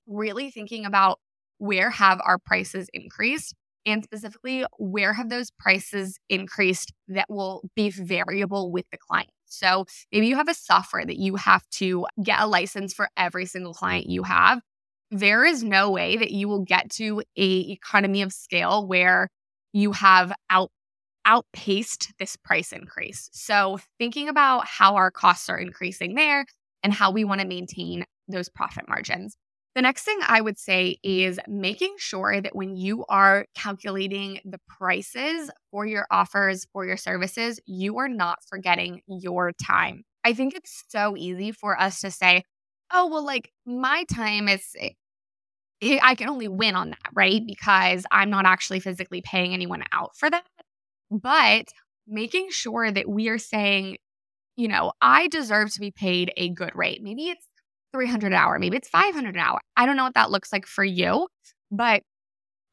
really 0.07 0.51
thinking 0.51 0.85
about 0.85 1.19
where 1.59 1.89
have 1.91 2.19
our 2.23 2.37
prices 2.39 2.89
increased 2.93 3.53
And 3.85 4.03
specifically, 4.03 4.65
where 4.77 5.13
have 5.13 5.29
those 5.29 5.49
prices 5.51 6.19
increased 6.29 6.93
that 7.07 7.27
will 7.29 7.63
be 7.75 7.89
variable 7.89 8.69
with 8.71 8.85
the 8.91 8.97
client? 8.97 9.29
So 9.45 9.85
maybe 10.11 10.27
you 10.27 10.35
have 10.35 10.49
a 10.49 10.53
software 10.53 11.05
that 11.05 11.17
you 11.17 11.37
have 11.37 11.63
to 11.75 12.05
get 12.21 12.41
a 12.41 12.47
license 12.47 12.93
for 12.93 13.07
every 13.15 13.45
single 13.45 13.73
client 13.73 14.07
you 14.09 14.23
have. 14.23 14.61
There 15.09 15.45
is 15.45 15.63
no 15.63 15.89
way 15.89 16.17
that 16.17 16.31
you 16.31 16.49
will 16.49 16.65
get 16.65 16.89
to 16.91 17.23
a 17.37 17.59
economy 17.71 18.21
of 18.23 18.33
scale 18.33 18.85
where 18.85 19.29
you 19.71 19.93
have 19.93 20.33
out 20.49 20.69
outpaced 21.27 22.13
this 22.17 22.35
price 22.35 22.71
increase. 22.71 23.29
So 23.33 23.79
thinking 23.99 24.29
about 24.29 24.65
how 24.65 24.95
our 24.95 25.11
costs 25.11 25.49
are 25.49 25.59
increasing 25.59 26.15
there 26.15 26.45
and 26.81 26.93
how 26.93 27.11
we 27.11 27.25
want 27.25 27.41
to 27.41 27.47
maintain 27.47 28.05
those 28.27 28.49
profit 28.49 28.87
margins. 28.87 29.37
The 29.75 29.81
next 29.83 30.03
thing 30.03 30.17
I 30.27 30.41
would 30.41 30.57
say 30.57 30.97
is 31.03 31.39
making 31.47 31.93
sure 31.99 32.41
that 32.41 32.55
when 32.55 32.75
you 32.75 33.05
are 33.09 33.45
calculating 33.55 34.39
the 34.43 34.59
prices 34.67 35.51
for 35.69 35.85
your 35.85 36.07
offers, 36.09 36.65
for 36.73 36.83
your 36.83 36.97
services, 36.97 37.59
you 37.67 37.99
are 37.99 38.09
not 38.09 38.39
forgetting 38.49 39.01
your 39.07 39.51
time. 39.51 40.03
I 40.23 40.33
think 40.33 40.55
it's 40.55 40.83
so 40.87 41.15
easy 41.15 41.51
for 41.51 41.79
us 41.79 42.01
to 42.01 42.09
say, 42.09 42.43
oh, 42.91 43.07
well, 43.07 43.23
like 43.23 43.51
my 43.67 44.03
time 44.11 44.49
is, 44.49 44.63
eh, 44.79 45.99
I 46.01 46.15
can 46.15 46.29
only 46.29 46.47
win 46.47 46.75
on 46.75 46.89
that, 46.89 47.09
right? 47.13 47.41
Because 47.45 48.03
I'm 48.11 48.31
not 48.31 48.45
actually 48.45 48.79
physically 48.79 49.21
paying 49.21 49.53
anyone 49.53 49.83
out 49.91 50.15
for 50.17 50.29
that. 50.29 50.43
But 51.11 51.65
making 52.07 52.49
sure 52.51 52.91
that 52.91 53.09
we 53.09 53.29
are 53.29 53.37
saying, 53.37 53.97
you 54.55 54.67
know, 54.67 54.91
I 55.01 55.27
deserve 55.27 55.71
to 55.73 55.79
be 55.79 55.91
paid 55.91 56.31
a 56.37 56.49
good 56.49 56.71
rate. 56.75 57.01
Maybe 57.01 57.29
it's 57.29 57.45
300 57.93 58.27
an 58.27 58.33
hour, 58.33 58.59
maybe 58.59 58.77
it's 58.77 58.89
500 58.89 59.35
an 59.35 59.41
hour. 59.41 59.59
I 59.75 59.85
don't 59.85 59.95
know 59.95 60.03
what 60.03 60.15
that 60.15 60.31
looks 60.31 60.51
like 60.51 60.65
for 60.65 60.83
you, 60.83 61.27
but 61.71 62.03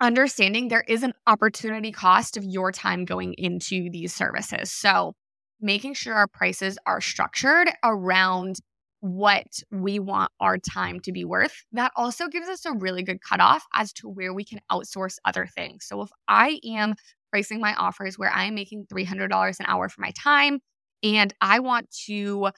understanding 0.00 0.69
there 0.69 0.85
is 0.87 1.03
an 1.03 1.14
opportunity 1.26 1.93
cost 1.93 2.37
of 2.37 2.45
your 2.45 2.73
time 2.73 3.05
going 3.05 3.35
into 3.38 3.88
these 3.91 4.14
services. 4.14 4.73
So, 4.73 5.14
making 5.61 5.95
sure 5.95 6.14
our 6.14 6.26
prices 6.26 6.76
are 6.85 7.00
structured 7.00 7.71
around 7.83 8.57
what 9.00 9.47
we 9.71 9.99
want 9.99 10.31
our 10.41 10.59
time 10.59 10.99
to 11.00 11.12
be 11.12 11.25
worth. 11.25 11.64
That 11.73 11.93
also 11.97 12.26
gives 12.29 12.49
us 12.49 12.64
a 12.67 12.73
really 12.73 13.03
good 13.03 13.21
cutoff 13.23 13.64
as 13.75 13.93
to 13.95 14.09
where 14.09 14.35
we 14.35 14.45
can 14.45 14.61
outsource 14.71 15.17
other 15.25 15.47
things. 15.47 15.87
So, 15.87 16.03
if 16.03 16.11
I 16.29 16.61
am 16.64 16.95
pricing 17.35 17.59
my 17.59 17.75
offers 17.75 18.17
where 18.17 18.31
I 18.31 18.45
am 18.45 18.55
making 18.55 18.87
$300 18.87 19.59
an 19.59 19.67
hour 19.67 19.88
for 19.88 20.00
my 20.00 20.12
time 20.12 20.61
and 21.03 21.35
I 21.41 21.59
want 21.59 21.91
to 22.07 22.50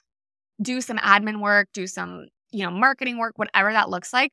do 0.61 0.83
some 0.83 0.99
admin 0.99 1.40
work, 1.40 1.68
do 1.73 1.87
some 1.87 2.26
you 2.52 2.62
know, 2.62 2.71
marketing 2.71 3.16
work, 3.16 3.33
whatever 3.37 3.73
that 3.73 3.88
looks 3.88 4.12
like, 4.12 4.30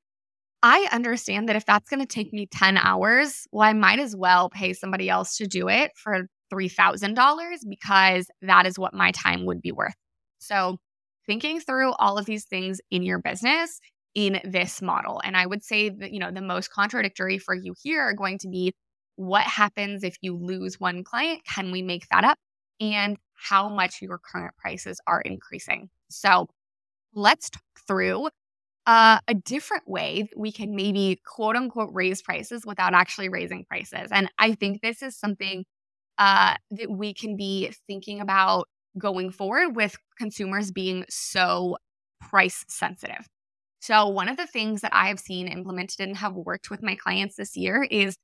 I 0.61 0.89
understand 0.91 1.47
that 1.47 1.55
if 1.55 1.65
that's 1.65 1.89
going 1.89 2.01
to 2.01 2.05
take 2.05 2.33
me 2.33 2.45
10 2.51 2.77
hours, 2.77 3.47
well, 3.53 3.69
I 3.69 3.71
might 3.71 3.99
as 3.99 4.17
well 4.17 4.49
pay 4.49 4.73
somebody 4.73 5.09
else 5.09 5.37
to 5.37 5.47
do 5.47 5.69
it 5.69 5.91
for 5.95 6.27
$3,000 6.53 7.57
because 7.69 8.27
that 8.41 8.65
is 8.65 8.77
what 8.77 8.93
my 8.93 9.11
time 9.11 9.45
would 9.45 9.61
be 9.61 9.71
worth. 9.71 9.95
So, 10.39 10.77
thinking 11.25 11.61
through 11.61 11.93
all 11.93 12.17
of 12.17 12.25
these 12.25 12.43
things 12.43 12.81
in 12.91 13.03
your 13.03 13.19
business 13.19 13.79
in 14.13 14.41
this 14.43 14.81
model. 14.81 15.21
And 15.23 15.37
I 15.37 15.45
would 15.45 15.63
say 15.63 15.89
that, 15.89 16.11
you 16.11 16.19
know, 16.19 16.31
the 16.31 16.41
most 16.41 16.69
contradictory 16.69 17.37
for 17.37 17.55
you 17.55 17.73
here 17.81 18.01
are 18.01 18.13
going 18.13 18.39
to 18.39 18.49
be 18.49 18.73
what 19.15 19.43
happens 19.43 20.03
if 20.03 20.17
you 20.21 20.35
lose 20.35 20.79
one 20.79 21.03
client? 21.03 21.41
Can 21.45 21.71
we 21.71 21.81
make 21.81 22.07
that 22.09 22.23
up? 22.23 22.37
And 22.79 23.17
how 23.35 23.69
much 23.69 24.01
your 24.01 24.17
current 24.17 24.55
prices 24.57 24.99
are 25.07 25.21
increasing. 25.21 25.89
So, 26.09 26.47
let's 27.13 27.49
talk 27.49 27.61
through 27.87 28.29
uh, 28.85 29.19
a 29.27 29.33
different 29.33 29.87
way 29.87 30.23
that 30.23 30.37
we 30.37 30.51
can 30.51 30.75
maybe 30.75 31.21
quote 31.25 31.55
unquote 31.55 31.89
raise 31.93 32.21
prices 32.21 32.65
without 32.65 32.93
actually 32.93 33.29
raising 33.29 33.65
prices. 33.65 34.09
And 34.11 34.29
I 34.39 34.53
think 34.53 34.81
this 34.81 35.01
is 35.01 35.17
something 35.17 35.65
uh, 36.17 36.55
that 36.71 36.89
we 36.89 37.13
can 37.13 37.37
be 37.37 37.71
thinking 37.87 38.19
about 38.19 38.67
going 38.97 39.31
forward 39.31 39.75
with 39.75 39.97
consumers 40.17 40.71
being 40.71 41.05
so 41.09 41.77
price 42.21 42.65
sensitive. 42.67 43.27
So, 43.79 44.07
one 44.07 44.29
of 44.29 44.37
the 44.37 44.47
things 44.47 44.81
that 44.81 44.93
I 44.93 45.07
have 45.07 45.19
seen 45.19 45.47
implemented 45.47 45.99
and 46.07 46.17
have 46.17 46.33
worked 46.35 46.69
with 46.69 46.81
my 46.81 46.95
clients 46.95 47.35
this 47.35 47.57
year 47.57 47.83
is 47.83 48.15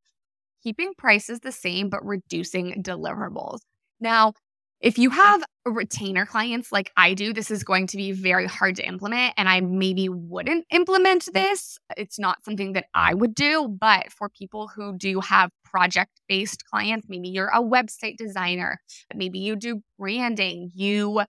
keeping 0.63 0.93
prices 0.97 1.39
the 1.39 1.51
same, 1.51 1.89
but 1.89 2.05
reducing 2.05 2.83
deliverables. 2.83 3.59
Now, 3.99 4.33
if 4.81 4.97
you 4.97 5.09
have 5.09 5.43
retainer 5.65 6.25
clients 6.25 6.71
like 6.71 6.91
I 6.95 7.13
do, 7.13 7.33
this 7.33 7.51
is 7.51 7.65
going 7.65 7.87
to 7.87 7.97
be 7.97 8.13
very 8.13 8.47
hard 8.47 8.77
to 8.77 8.87
implement. 8.87 9.33
And 9.35 9.49
I 9.49 9.59
maybe 9.59 10.07
wouldn't 10.07 10.65
implement 10.71 11.27
this. 11.33 11.77
It's 11.97 12.17
not 12.17 12.45
something 12.45 12.73
that 12.73 12.85
I 12.93 13.13
would 13.13 13.35
do. 13.35 13.67
But 13.67 14.11
for 14.11 14.29
people 14.29 14.69
who 14.69 14.97
do 14.97 15.19
have 15.19 15.51
project 15.65 16.21
based 16.29 16.63
clients, 16.65 17.07
maybe 17.09 17.27
you're 17.27 17.49
a 17.49 17.61
website 17.61 18.15
designer, 18.17 18.79
maybe 19.13 19.39
you 19.39 19.57
do 19.57 19.81
branding, 19.97 20.71
you 20.73 21.23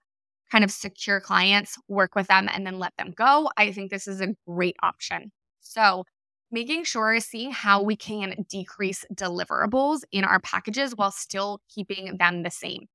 kind 0.50 0.64
of 0.64 0.70
secure 0.70 1.20
clients, 1.20 1.76
work 1.88 2.14
with 2.14 2.28
them, 2.28 2.48
and 2.52 2.66
then 2.66 2.78
let 2.78 2.92
them 2.98 3.12
go. 3.16 3.50
I 3.56 3.72
think 3.72 3.90
this 3.90 4.06
is 4.06 4.20
a 4.20 4.34
great 4.46 4.76
option. 4.82 5.32
So, 5.60 6.04
making 6.50 6.84
sure, 6.84 7.18
seeing 7.20 7.52
how 7.52 7.82
we 7.82 7.96
can 7.96 8.44
decrease 8.48 9.04
deliverables 9.14 10.00
in 10.12 10.24
our 10.24 10.40
packages 10.40 10.94
while 10.96 11.10
still 11.10 11.60
keeping 11.68 12.16
them 12.16 12.42
the 12.42 12.50
same. 12.50 12.86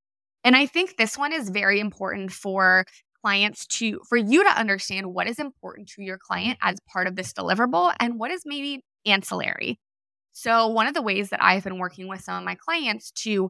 And 0.44 0.56
I 0.56 0.66
think 0.66 0.98
this 0.98 1.18
one 1.18 1.34
is 1.34 1.50
very 1.50 1.80
important 1.80 2.32
for 2.32 2.86
clients 3.24 3.66
to 3.66 4.00
for 4.08 4.18
you 4.18 4.44
to 4.44 4.50
understand 4.50 5.08
what 5.08 5.28
is 5.28 5.40
important 5.40 5.90
to 5.90 6.04
your 6.04 6.20
client 6.20 6.60
as 6.62 6.78
part 6.94 7.08
of 7.08 7.16
this 7.16 7.34
deliverable 7.34 7.92
and 8.00 8.20
what 8.20 8.30
is 8.30 8.44
maybe 8.46 8.84
ancillary. 9.06 9.80
So 10.34 10.68
one 10.68 10.86
of 10.86 10.94
the 10.94 11.02
ways 11.02 11.30
that 11.30 11.44
I've 11.44 11.64
been 11.64 11.80
working 11.80 12.08
with 12.08 12.22
some 12.22 12.38
of 12.38 12.44
my 12.44 12.56
clients 12.56 13.12
to 13.24 13.50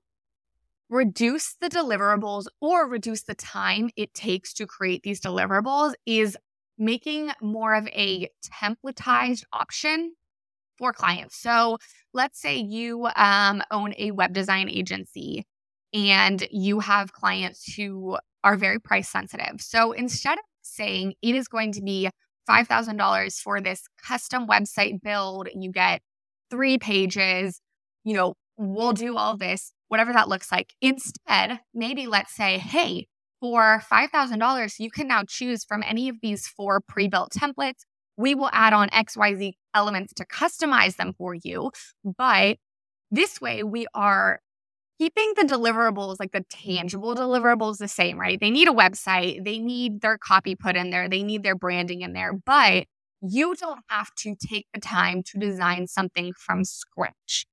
reduce 0.90 1.56
the 1.60 1.68
deliverables 1.68 2.46
or 2.62 2.88
reduce 2.88 3.24
the 3.24 3.36
time 3.36 3.90
it 3.98 4.14
takes 4.14 4.54
to 4.54 4.68
create 4.68 5.04
these 5.04 5.20
deliverables 5.20 5.94
is 6.06 6.38
making 6.78 7.32
more 7.42 7.74
of 7.74 7.88
a 7.88 8.30
templatized 8.62 9.44
option 9.54 10.14
for 10.78 10.92
clients. 10.92 11.38
So 11.38 11.78
let's 12.14 12.40
say 12.40 12.58
you 12.58 13.08
um, 13.16 13.62
own 13.72 13.94
a 13.98 14.12
web 14.12 14.34
design 14.34 14.70
agency 14.70 15.46
and 15.94 16.46
you 16.52 16.82
have 16.82 17.14
clients 17.14 17.74
who 17.74 18.18
are 18.44 18.58
very 18.58 18.80
price 18.80 19.10
sensitive. 19.10 19.62
So 19.62 19.94
instead 19.94 20.38
of 20.38 20.44
saying 20.62 21.14
it 21.22 21.36
is 21.36 21.48
going 21.48 21.72
to 21.74 21.82
be 21.82 22.10
$5,000 22.50 23.40
for 23.40 23.62
this 23.62 23.84
custom 24.06 24.48
website 24.48 25.02
build, 25.02 25.48
you 25.56 25.72
get 25.72 26.02
three 26.52 26.78
pages, 26.78 27.62
you 28.04 28.14
know, 28.14 28.36
we'll 28.58 28.94
do 28.94 29.18
all 29.18 29.38
this, 29.38 29.72
whatever 29.88 30.14
that 30.14 30.30
looks 30.30 30.52
like. 30.52 30.74
Instead, 30.82 31.60
maybe 31.74 32.08
let's 32.08 32.36
say, 32.36 32.58
hey, 32.58 33.08
for 33.40 33.82
$5,000, 33.92 34.80
you 34.80 34.92
can 34.92 35.08
now 35.08 35.24
choose 35.28 35.64
from 35.64 35.84
any 35.86 36.10
of 36.10 36.18
these 36.22 36.48
four 36.48 36.82
pre 36.82 37.08
built 37.08 37.32
templates. 37.32 37.84
We 38.18 38.34
will 38.34 38.50
add 38.54 38.74
on 38.74 38.90
XYZ 38.90 39.54
elements 39.74 40.14
to 40.14 40.26
customize 40.26 40.96
them 40.96 41.14
for 41.18 41.36
you. 41.36 41.72
But 42.04 42.58
this 43.12 43.42
way, 43.42 43.64
we 43.64 43.88
are 43.94 44.40
keeping 44.98 45.34
the 45.36 45.44
deliverables, 45.44 46.18
like 46.20 46.32
the 46.32 46.46
tangible 46.50 47.16
deliverables, 47.16 47.78
the 47.78 47.88
same, 47.88 48.18
right? 48.18 48.40
They 48.40 48.50
need 48.50 48.68
a 48.68 48.74
website, 48.74 49.44
they 49.44 49.60
need 49.60 50.02
their 50.02 50.18
copy 50.18 50.56
put 50.56 50.76
in 50.76 50.90
there, 50.90 51.10
they 51.10 51.24
need 51.24 51.44
their 51.44 51.56
branding 51.56 52.02
in 52.02 52.14
there, 52.14 52.34
but 52.34 52.86
you 53.22 53.56
don't 53.56 53.82
have 53.90 54.14
to 54.16 54.36
take 54.36 54.68
the 54.74 54.80
time 54.80 55.24
to 55.24 55.40
design 55.40 55.88
something 55.88 56.34
from 56.34 56.64
scratch. 56.64 57.46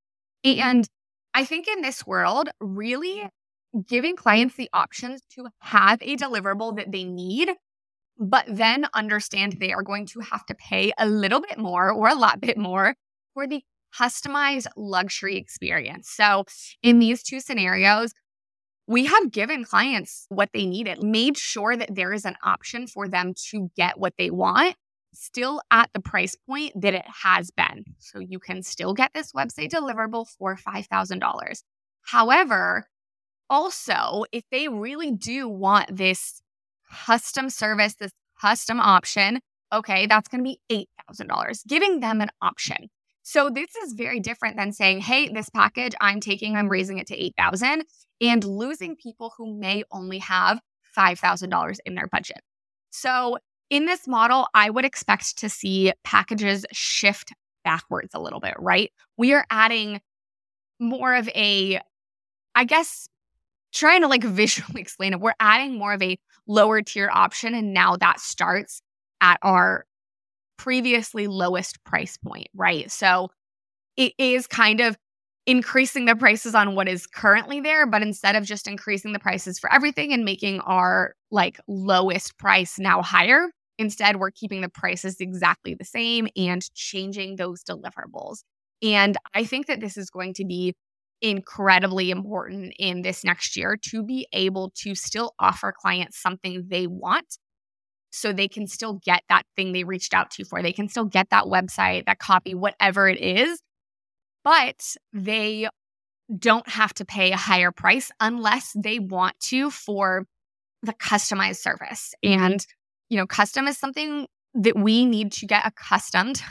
And 0.44 0.88
I 1.34 1.44
think 1.44 1.66
in 1.66 1.82
this 1.82 2.06
world, 2.06 2.50
really 2.60 3.28
giving 3.86 4.16
clients 4.16 4.56
the 4.56 4.68
options 4.72 5.22
to 5.34 5.48
have 5.60 6.00
a 6.02 6.16
deliverable 6.16 6.76
that 6.76 6.92
they 6.92 7.04
need, 7.04 7.50
but 8.18 8.44
then 8.48 8.86
understand 8.94 9.54
they 9.54 9.72
are 9.72 9.82
going 9.82 10.06
to 10.06 10.20
have 10.20 10.44
to 10.46 10.54
pay 10.54 10.92
a 10.98 11.06
little 11.06 11.40
bit 11.40 11.58
more 11.58 11.90
or 11.90 12.08
a 12.08 12.14
lot 12.14 12.40
bit 12.40 12.58
more 12.58 12.94
for 13.34 13.46
the 13.46 13.62
customized 13.98 14.66
luxury 14.76 15.36
experience. 15.36 16.08
So, 16.10 16.44
in 16.82 16.98
these 16.98 17.22
two 17.22 17.40
scenarios, 17.40 18.12
we 18.86 19.06
have 19.06 19.30
given 19.30 19.64
clients 19.64 20.26
what 20.28 20.50
they 20.52 20.66
needed, 20.66 21.02
made 21.02 21.36
sure 21.36 21.76
that 21.76 21.94
there 21.94 22.12
is 22.12 22.24
an 22.24 22.36
option 22.42 22.86
for 22.86 23.08
them 23.08 23.34
to 23.50 23.70
get 23.76 23.98
what 23.98 24.14
they 24.18 24.30
want, 24.30 24.76
still 25.14 25.60
at 25.70 25.90
the 25.94 26.00
price 26.00 26.36
point 26.48 26.72
that 26.80 26.94
it 26.94 27.04
has 27.22 27.50
been. 27.50 27.84
So, 27.98 28.18
you 28.18 28.38
can 28.38 28.62
still 28.62 28.94
get 28.94 29.12
this 29.14 29.32
website 29.32 29.70
deliverable 29.70 30.26
for 30.26 30.56
$5,000. 30.56 31.62
However, 32.02 32.88
also, 33.50 34.24
if 34.32 34.44
they 34.50 34.68
really 34.68 35.10
do 35.10 35.48
want 35.48 35.96
this 35.96 36.40
custom 36.90 37.50
service, 37.50 37.94
this 37.94 38.12
custom 38.40 38.80
option, 38.80 39.40
okay, 39.72 40.06
that's 40.06 40.28
going 40.28 40.44
to 40.44 40.56
be 40.68 40.86
$8,000, 41.10 41.66
giving 41.66 42.00
them 42.00 42.20
an 42.20 42.30
option. 42.40 42.88
So 43.22 43.50
this 43.50 43.74
is 43.76 43.92
very 43.92 44.18
different 44.18 44.56
than 44.56 44.72
saying, 44.72 45.00
"Hey, 45.00 45.28
this 45.28 45.48
package 45.48 45.94
I'm 46.00 46.18
taking, 46.18 46.56
I'm 46.56 46.68
raising 46.68 46.98
it 46.98 47.06
to 47.06 47.16
8,000 47.16 47.84
and 48.20 48.44
losing 48.44 48.96
people 48.96 49.32
who 49.36 49.58
may 49.58 49.84
only 49.92 50.18
have 50.18 50.60
$5,000 50.96 51.78
in 51.84 51.94
their 51.94 52.06
budget. 52.06 52.40
So 52.90 53.38
in 53.70 53.86
this 53.86 54.06
model, 54.06 54.48
I 54.54 54.70
would 54.70 54.84
expect 54.84 55.38
to 55.38 55.48
see 55.48 55.92
packages 56.04 56.66
shift 56.72 57.32
backwards 57.64 58.10
a 58.14 58.20
little 58.20 58.40
bit, 58.40 58.54
right? 58.58 58.92
We 59.16 59.32
are 59.32 59.46
adding 59.50 60.00
more 60.78 61.14
of 61.14 61.28
a, 61.28 61.80
I 62.54 62.64
guess, 62.64 63.08
trying 63.72 64.02
to 64.02 64.08
like 64.08 64.24
visually 64.24 64.80
explain 64.80 65.12
it. 65.12 65.20
We're 65.20 65.34
adding 65.40 65.78
more 65.78 65.92
of 65.92 66.02
a 66.02 66.18
lower 66.46 66.82
tier 66.82 67.10
option. 67.12 67.54
And 67.54 67.72
now 67.72 67.96
that 67.96 68.20
starts 68.20 68.82
at 69.20 69.38
our 69.42 69.86
previously 70.56 71.26
lowest 71.26 71.82
price 71.84 72.16
point, 72.16 72.48
right? 72.54 72.90
So 72.90 73.30
it 73.96 74.12
is 74.18 74.46
kind 74.46 74.80
of 74.80 74.96
increasing 75.46 76.04
the 76.04 76.14
prices 76.14 76.54
on 76.54 76.74
what 76.74 76.88
is 76.88 77.06
currently 77.06 77.60
there, 77.60 77.86
but 77.86 78.02
instead 78.02 78.36
of 78.36 78.44
just 78.44 78.68
increasing 78.68 79.12
the 79.12 79.18
prices 79.18 79.58
for 79.58 79.72
everything 79.72 80.12
and 80.12 80.24
making 80.24 80.60
our 80.60 81.14
like 81.30 81.58
lowest 81.66 82.38
price 82.38 82.78
now 82.78 83.02
higher, 83.02 83.50
instead 83.78 84.16
we're 84.16 84.30
keeping 84.30 84.60
the 84.60 84.68
prices 84.68 85.16
exactly 85.18 85.74
the 85.74 85.84
same 85.84 86.28
and 86.36 86.72
changing 86.74 87.36
those 87.36 87.64
deliverables. 87.64 88.44
And 88.82 89.16
I 89.34 89.44
think 89.44 89.66
that 89.66 89.80
this 89.80 89.96
is 89.96 90.10
going 90.10 90.34
to 90.34 90.44
be 90.44 90.74
incredibly 91.22 92.10
important 92.10 92.74
in 92.78 93.02
this 93.02 93.24
next 93.24 93.56
year 93.56 93.78
to 93.90 94.02
be 94.02 94.26
able 94.32 94.72
to 94.82 94.94
still 94.94 95.34
offer 95.38 95.72
clients 95.72 96.20
something 96.20 96.66
they 96.68 96.86
want 96.86 97.38
so 98.10 98.32
they 98.32 98.48
can 98.48 98.66
still 98.66 99.00
get 99.04 99.22
that 99.30 99.44
thing 99.56 99.72
they 99.72 99.84
reached 99.84 100.12
out 100.12 100.30
to 100.32 100.44
for. 100.44 100.62
They 100.62 100.72
can 100.72 100.88
still 100.88 101.06
get 101.06 101.30
that 101.30 101.44
website, 101.44 102.04
that 102.04 102.18
copy, 102.18 102.54
whatever 102.54 103.08
it 103.08 103.20
is 103.20 103.62
but 104.44 104.96
they 105.12 105.68
don't 106.36 106.68
have 106.68 106.94
to 106.94 107.04
pay 107.04 107.32
a 107.32 107.36
higher 107.36 107.72
price 107.72 108.10
unless 108.20 108.72
they 108.76 108.98
want 108.98 109.38
to 109.40 109.70
for 109.70 110.26
the 110.82 110.92
customized 110.92 111.56
service. 111.56 112.14
And, 112.22 112.64
you 113.08 113.18
know, 113.18 113.26
custom 113.26 113.68
is 113.68 113.78
something 113.78 114.26
that 114.54 114.76
we 114.76 115.04
need 115.04 115.32
to 115.32 115.46
get 115.46 115.66
accustomed, 115.66 116.42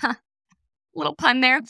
little 0.96 1.16
pun 1.16 1.42
there, 1.42 1.62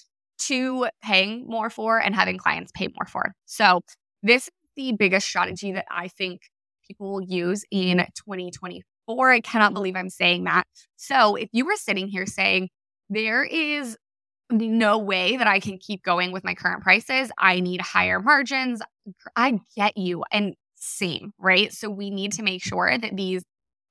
to 0.48 0.88
paying 1.04 1.46
more 1.48 1.70
for 1.70 2.00
and 2.00 2.16
having 2.16 2.38
clients 2.38 2.72
pay 2.74 2.88
more 2.88 3.08
for. 3.08 3.34
So, 3.46 3.82
this 4.24 4.46
is 4.46 4.52
the 4.76 4.94
biggest 4.94 5.28
strategy 5.28 5.72
that 5.74 5.86
I 5.90 6.08
think 6.08 6.42
people 6.88 7.12
will 7.12 7.24
use 7.24 7.64
in 7.72 7.98
2024. 7.98 9.32
I 9.32 9.40
cannot 9.42 9.74
believe 9.74 9.96
I'm 9.96 10.10
saying 10.10 10.44
that. 10.46 10.64
So, 10.96 11.36
if 11.36 11.50
you 11.52 11.66
were 11.66 11.76
sitting 11.76 12.08
here 12.08 12.26
saying, 12.26 12.70
there 13.10 13.44
is 13.44 13.98
no 14.52 14.98
way 14.98 15.38
that 15.38 15.48
I 15.48 15.60
can 15.60 15.78
keep 15.78 16.04
going 16.04 16.32
with 16.32 16.44
my 16.44 16.54
current 16.54 16.84
prices. 16.84 17.32
I 17.38 17.60
need 17.60 17.82
higher 17.82 18.20
margins. 18.20 18.82
I 19.36 19.60
get 19.76 19.98
you. 19.98 20.24
And 20.32 20.56
same, 20.76 21.34
right? 21.40 21.72
So 21.72 21.90
we 21.90 22.10
need 22.10 22.34
to 22.34 22.44
make 22.44 22.64
sure 22.64 22.98
that 22.98 23.16
these 23.16 23.44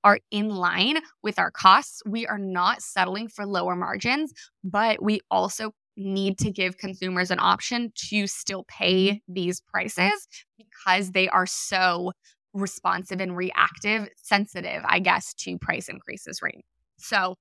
are 0.02 0.19
in 0.30 0.49
line 0.49 0.99
with 1.23 1.38
our 1.38 1.50
costs. 1.50 2.02
We 2.07 2.26
are 2.26 2.38
not 2.38 2.83
settling 2.83 3.28
for 3.28 3.47
lower 3.47 3.76
margins, 3.76 4.33
but 4.64 5.02
we 5.02 5.21
also 5.30 5.73
need 5.97 6.39
to 6.39 6.51
give 6.51 6.79
consumers 6.79 7.31
an 7.31 7.39
option 7.41 7.93
to 8.09 8.27
still 8.27 8.63
mm-hmm. 8.63 8.85
pay 8.85 9.23
these 9.29 9.61
prices 9.61 10.29
because 10.59 11.13
they 11.13 11.29
are 11.29 11.47
so 11.47 12.13
responsive 12.53 13.21
and 13.21 13.37
reactive, 13.37 14.09
sensitive, 14.17 14.83
I 14.85 14.99
guess, 14.99 15.35
to 15.35 15.59
price 15.59 15.89
increases 15.89 16.41
right 16.43 16.65
So 16.99 17.37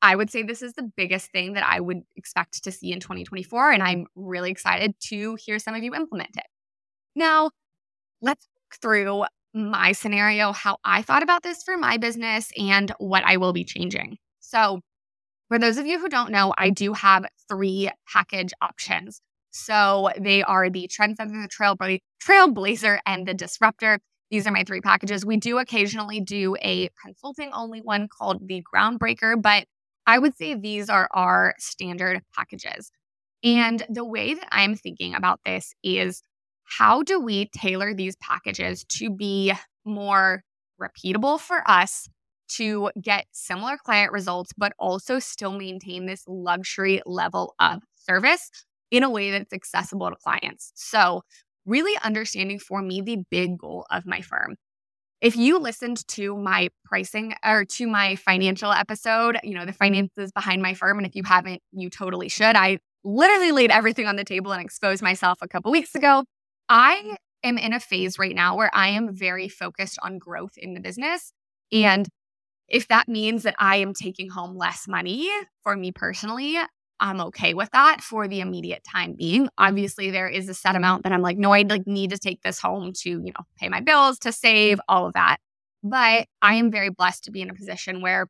I 0.00 0.16
would 0.16 0.30
say 0.30 0.42
this 0.42 0.62
is 0.62 0.74
the 0.74 0.90
biggest 0.96 1.30
thing 1.30 1.52
that 1.54 1.64
I 1.64 1.80
would 1.80 2.02
expect 2.16 2.64
to 2.64 2.72
see 2.72 2.92
in 2.92 3.00
2024. 3.00 3.70
And 3.70 3.82
I'm 3.82 4.06
really 4.16 4.50
excited 4.50 4.94
to 5.08 5.36
hear 5.36 5.58
some 5.60 5.74
of 5.74 5.82
you 5.84 5.94
implement 5.94 6.36
it. 6.36 6.46
Now, 7.14 7.50
let's 8.20 8.48
look 8.54 8.80
through 8.80 9.24
my 9.54 9.92
scenario, 9.92 10.52
how 10.52 10.78
I 10.84 11.02
thought 11.02 11.22
about 11.22 11.42
this 11.42 11.62
for 11.62 11.76
my 11.76 11.98
business, 11.98 12.50
and 12.58 12.90
what 12.98 13.22
I 13.24 13.36
will 13.36 13.52
be 13.52 13.64
changing. 13.64 14.16
So, 14.40 14.80
for 15.52 15.58
those 15.58 15.76
of 15.76 15.84
you 15.84 15.98
who 15.98 16.08
don't 16.08 16.30
know, 16.30 16.54
I 16.56 16.70
do 16.70 16.94
have 16.94 17.26
three 17.46 17.90
package 18.10 18.54
options. 18.62 19.20
So, 19.50 20.08
they 20.18 20.42
are 20.42 20.70
the 20.70 20.88
Trendsetter, 20.88 21.42
the 21.42 21.46
Trailbla- 21.46 22.00
Trailblazer, 22.24 23.00
and 23.04 23.28
the 23.28 23.34
Disruptor. 23.34 23.98
These 24.30 24.46
are 24.46 24.50
my 24.50 24.64
three 24.64 24.80
packages. 24.80 25.26
We 25.26 25.36
do 25.36 25.58
occasionally 25.58 26.20
do 26.20 26.56
a 26.62 26.88
consulting 27.04 27.50
only 27.52 27.80
one 27.80 28.08
called 28.08 28.48
the 28.48 28.64
Groundbreaker, 28.74 29.42
but 29.42 29.66
I 30.06 30.18
would 30.18 30.34
say 30.38 30.54
these 30.54 30.88
are 30.88 31.06
our 31.12 31.54
standard 31.58 32.22
packages. 32.34 32.90
And 33.44 33.84
the 33.90 34.06
way 34.06 34.32
that 34.32 34.48
I'm 34.52 34.74
thinking 34.74 35.14
about 35.14 35.40
this 35.44 35.74
is 35.82 36.22
how 36.64 37.02
do 37.02 37.20
we 37.20 37.50
tailor 37.54 37.92
these 37.92 38.16
packages 38.16 38.84
to 38.84 39.10
be 39.10 39.52
more 39.84 40.44
repeatable 40.80 41.38
for 41.38 41.62
us 41.68 42.08
to 42.56 42.90
get 43.00 43.26
similar 43.32 43.76
client 43.76 44.12
results, 44.12 44.52
but 44.56 44.72
also 44.78 45.18
still 45.18 45.52
maintain 45.52 46.06
this 46.06 46.24
luxury 46.26 47.02
level 47.06 47.54
of 47.58 47.82
service 47.94 48.50
in 48.90 49.02
a 49.02 49.10
way 49.10 49.30
that's 49.30 49.52
accessible 49.52 50.10
to 50.10 50.16
clients? 50.16 50.72
So, 50.74 51.22
really 51.64 51.96
understanding 52.02 52.58
for 52.58 52.82
me 52.82 53.00
the 53.00 53.18
big 53.30 53.58
goal 53.58 53.86
of 53.90 54.04
my 54.06 54.20
firm. 54.20 54.56
If 55.20 55.36
you 55.36 55.58
listened 55.58 56.06
to 56.08 56.36
my 56.36 56.68
pricing 56.84 57.34
or 57.44 57.64
to 57.64 57.86
my 57.86 58.16
financial 58.16 58.72
episode, 58.72 59.38
you 59.44 59.54
know, 59.54 59.64
the 59.64 59.72
finances 59.72 60.32
behind 60.32 60.60
my 60.62 60.74
firm, 60.74 60.98
and 60.98 61.06
if 61.06 61.14
you 61.14 61.22
haven't, 61.24 61.62
you 61.70 61.90
totally 61.90 62.28
should. 62.28 62.56
I 62.56 62.78
literally 63.04 63.52
laid 63.52 63.70
everything 63.70 64.06
on 64.06 64.16
the 64.16 64.24
table 64.24 64.52
and 64.52 64.60
exposed 64.60 65.00
myself 65.00 65.38
a 65.40 65.48
couple 65.48 65.70
weeks 65.70 65.94
ago. 65.94 66.24
I 66.68 67.16
am 67.44 67.56
in 67.56 67.72
a 67.72 67.80
phase 67.80 68.18
right 68.18 68.34
now 68.34 68.56
where 68.56 68.70
I 68.74 68.88
am 68.88 69.14
very 69.14 69.48
focused 69.48 69.98
on 70.02 70.18
growth 70.18 70.54
in 70.56 70.74
the 70.74 70.80
business. 70.80 71.32
And 71.72 72.08
if 72.68 72.88
that 72.88 73.08
means 73.08 73.42
that 73.42 73.54
I 73.58 73.76
am 73.76 73.94
taking 73.94 74.30
home 74.30 74.56
less 74.56 74.88
money 74.88 75.28
for 75.62 75.76
me 75.76 75.92
personally, 75.92 76.58
I'm 77.00 77.20
okay 77.20 77.52
with 77.52 77.70
that 77.72 78.00
for 78.00 78.28
the 78.28 78.40
immediate 78.40 78.84
time 78.84 79.14
being. 79.14 79.48
Obviously, 79.58 80.10
there 80.10 80.28
is 80.28 80.48
a 80.48 80.54
set 80.54 80.76
amount 80.76 81.02
that 81.02 81.12
I'm 81.12 81.20
like, 81.20 81.36
no, 81.36 81.52
I 81.52 81.62
like 81.62 81.86
need 81.86 82.10
to 82.10 82.18
take 82.18 82.42
this 82.42 82.60
home 82.60 82.92
to, 83.00 83.10
you 83.10 83.18
know, 83.18 83.44
pay 83.58 83.68
my 83.68 83.80
bills, 83.80 84.20
to 84.20 84.32
save, 84.32 84.80
all 84.88 85.06
of 85.06 85.14
that. 85.14 85.38
But 85.82 86.28
I 86.40 86.54
am 86.54 86.70
very 86.70 86.90
blessed 86.90 87.24
to 87.24 87.32
be 87.32 87.42
in 87.42 87.50
a 87.50 87.54
position 87.54 88.02
where 88.02 88.28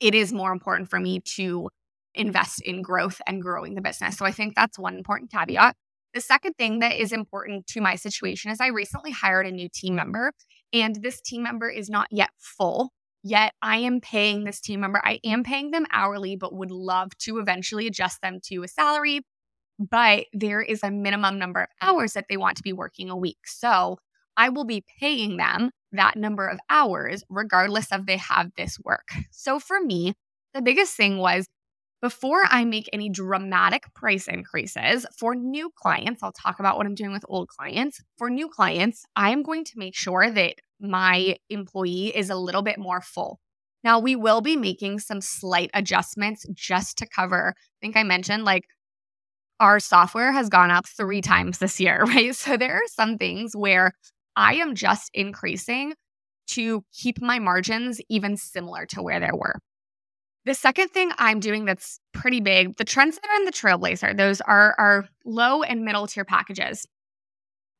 it 0.00 0.14
is 0.14 0.32
more 0.34 0.52
important 0.52 0.90
for 0.90 1.00
me 1.00 1.20
to 1.36 1.70
invest 2.14 2.60
in 2.60 2.82
growth 2.82 3.22
and 3.26 3.40
growing 3.40 3.74
the 3.74 3.80
business. 3.80 4.18
So 4.18 4.26
I 4.26 4.32
think 4.32 4.54
that's 4.54 4.78
one 4.78 4.96
important 4.96 5.32
caveat. 5.32 5.74
The 6.12 6.20
second 6.20 6.54
thing 6.58 6.80
that 6.80 7.00
is 7.00 7.10
important 7.10 7.66
to 7.68 7.80
my 7.80 7.96
situation 7.96 8.50
is 8.50 8.60
I 8.60 8.68
recently 8.68 9.10
hired 9.10 9.46
a 9.46 9.50
new 9.50 9.68
team 9.68 9.94
member, 9.94 10.32
and 10.72 10.96
this 10.96 11.20
team 11.20 11.42
member 11.42 11.68
is 11.68 11.88
not 11.88 12.08
yet 12.10 12.30
full 12.38 12.92
Yet 13.24 13.54
I 13.62 13.78
am 13.78 14.00
paying 14.02 14.44
this 14.44 14.60
team 14.60 14.80
member, 14.80 15.00
I 15.02 15.18
am 15.24 15.42
paying 15.42 15.70
them 15.70 15.86
hourly, 15.90 16.36
but 16.36 16.54
would 16.54 16.70
love 16.70 17.16
to 17.20 17.38
eventually 17.38 17.86
adjust 17.86 18.20
them 18.20 18.38
to 18.48 18.62
a 18.62 18.68
salary. 18.68 19.22
But 19.78 20.26
there 20.32 20.60
is 20.60 20.82
a 20.82 20.90
minimum 20.90 21.38
number 21.38 21.62
of 21.62 21.68
hours 21.80 22.12
that 22.12 22.26
they 22.28 22.36
want 22.36 22.58
to 22.58 22.62
be 22.62 22.72
working 22.72 23.10
a 23.10 23.16
week. 23.16 23.38
So 23.46 23.98
I 24.36 24.50
will 24.50 24.64
be 24.64 24.84
paying 25.00 25.38
them 25.38 25.70
that 25.92 26.16
number 26.16 26.46
of 26.46 26.60
hours, 26.68 27.24
regardless 27.30 27.90
of 27.92 28.06
they 28.06 28.18
have 28.18 28.50
this 28.56 28.78
work. 28.84 29.08
So 29.30 29.58
for 29.58 29.80
me, 29.80 30.14
the 30.52 30.62
biggest 30.62 30.94
thing 30.96 31.18
was 31.18 31.48
before 32.04 32.44
I 32.50 32.66
make 32.66 32.90
any 32.92 33.08
dramatic 33.08 33.84
price 33.94 34.28
increases 34.28 35.06
for 35.16 35.34
new 35.34 35.70
clients, 35.74 36.22
I'll 36.22 36.32
talk 36.32 36.60
about 36.60 36.76
what 36.76 36.84
I'm 36.84 36.94
doing 36.94 37.12
with 37.12 37.24
old 37.30 37.48
clients. 37.48 37.98
For 38.18 38.28
new 38.28 38.50
clients, 38.50 39.06
I'm 39.16 39.42
going 39.42 39.64
to 39.64 39.78
make 39.78 39.96
sure 39.96 40.30
that 40.30 40.56
my 40.78 41.36
employee 41.48 42.14
is 42.14 42.28
a 42.28 42.36
little 42.36 42.60
bit 42.60 42.78
more 42.78 43.00
full. 43.00 43.40
Now, 43.82 44.00
we 44.00 44.16
will 44.16 44.42
be 44.42 44.54
making 44.54 44.98
some 44.98 45.22
slight 45.22 45.70
adjustments 45.72 46.44
just 46.52 46.98
to 46.98 47.08
cover. 47.08 47.54
I 47.56 47.78
think 47.80 47.96
I 47.96 48.02
mentioned 48.02 48.44
like 48.44 48.64
our 49.58 49.80
software 49.80 50.30
has 50.30 50.50
gone 50.50 50.70
up 50.70 50.86
three 50.86 51.22
times 51.22 51.56
this 51.56 51.80
year, 51.80 52.02
right? 52.06 52.34
So 52.34 52.58
there 52.58 52.74
are 52.74 52.88
some 52.88 53.16
things 53.16 53.56
where 53.56 53.92
I 54.36 54.56
am 54.56 54.74
just 54.74 55.10
increasing 55.14 55.94
to 56.48 56.84
keep 56.92 57.22
my 57.22 57.38
margins 57.38 57.98
even 58.10 58.36
similar 58.36 58.84
to 58.90 59.00
where 59.00 59.20
they 59.20 59.30
were. 59.32 59.58
The 60.46 60.54
second 60.54 60.88
thing 60.88 61.10
I'm 61.16 61.40
doing 61.40 61.64
that's 61.64 62.00
pretty 62.12 62.40
big, 62.40 62.76
the 62.76 62.84
Trendsetter 62.84 63.34
and 63.34 63.46
the 63.46 63.52
Trailblazer, 63.52 64.14
those 64.14 64.42
are 64.42 64.74
our 64.78 65.08
low 65.24 65.62
and 65.62 65.84
middle 65.84 66.06
tier 66.06 66.24
packages. 66.26 66.86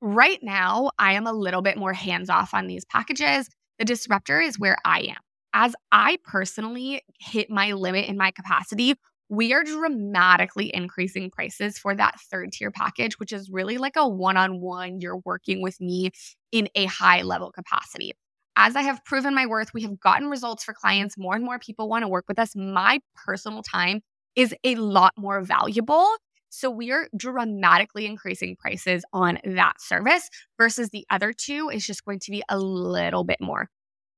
Right 0.01 0.39
now, 0.43 0.91
I 0.99 1.13
am 1.13 1.27
a 1.27 1.33
little 1.33 1.61
bit 1.61 1.77
more 1.77 1.93
hands 1.93 2.31
off 2.31 2.55
on 2.55 2.67
these 2.67 2.87
packages. 2.87 3.51
The 3.79 3.85
Disruptor 3.85 4.41
is 4.41 4.59
where 4.59 4.79
I 4.85 5.01
am. 5.01 5.17
As 5.53 5.75
I 5.93 6.19
personally 6.25 7.03
hit 7.21 7.51
my 7.51 7.73
limit 7.73 8.07
in 8.07 8.17
my 8.17 8.31
capacity, 8.31 8.95
we 9.29 9.53
are 9.53 9.63
dramatically 9.63 10.75
increasing 10.75 11.31
prices 11.31 11.79
for 11.79 11.95
that 11.95 12.19
third 12.31 12.53
tier 12.53 12.71
package, 12.71 13.19
which 13.19 13.33
is 13.33 13.51
really 13.51 13.77
like 13.77 13.97
a 13.97 14.09
one 14.09 14.39
on 14.39 14.61
one. 14.61 15.01
You're 15.01 15.21
working 15.25 15.63
with 15.63 15.81
me 15.81 16.13
in 16.51 16.69
a 16.75 16.87
high 16.87 17.23
level 17.23 17.53
capacity 17.53 18.15
as 18.57 18.77
I 18.77 18.83
have 18.83 19.05
proven 19.05 19.35
my 19.35 19.47
worth, 19.47 19.75
we 19.75 19.83
have 19.83 19.99
gotten 20.01 20.29
results 20.29 20.65
for 20.65 20.73
clients. 20.73 21.19
More 21.19 21.35
and 21.35 21.45
more 21.45 21.59
people 21.59 21.89
want 21.89 22.03
to 22.03 22.09
work 22.09 22.27
with 22.29 22.39
us. 22.39 22.55
My 22.55 23.01
personal 23.15 23.63
time 23.63 24.01
is 24.37 24.55
a 24.65 24.77
lot 24.77 25.13
more 25.17 25.41
valuable. 25.41 26.09
So 26.51 26.71
we 26.71 26.93
are 26.93 27.09
dramatically 27.17 28.07
increasing 28.07 28.57
prices 28.57 29.05
on 29.13 29.39
that 29.45 29.81
service 29.81 30.29
versus 30.57 30.91
the 30.91 31.05
other 31.11 31.33
two 31.33 31.69
is 31.69 31.85
just 31.85 32.05
going 32.05 32.21
to 32.21 32.31
be 32.31 32.45
a 32.49 32.59
little 32.59 33.25
bit 33.25 33.41
more. 33.41 33.69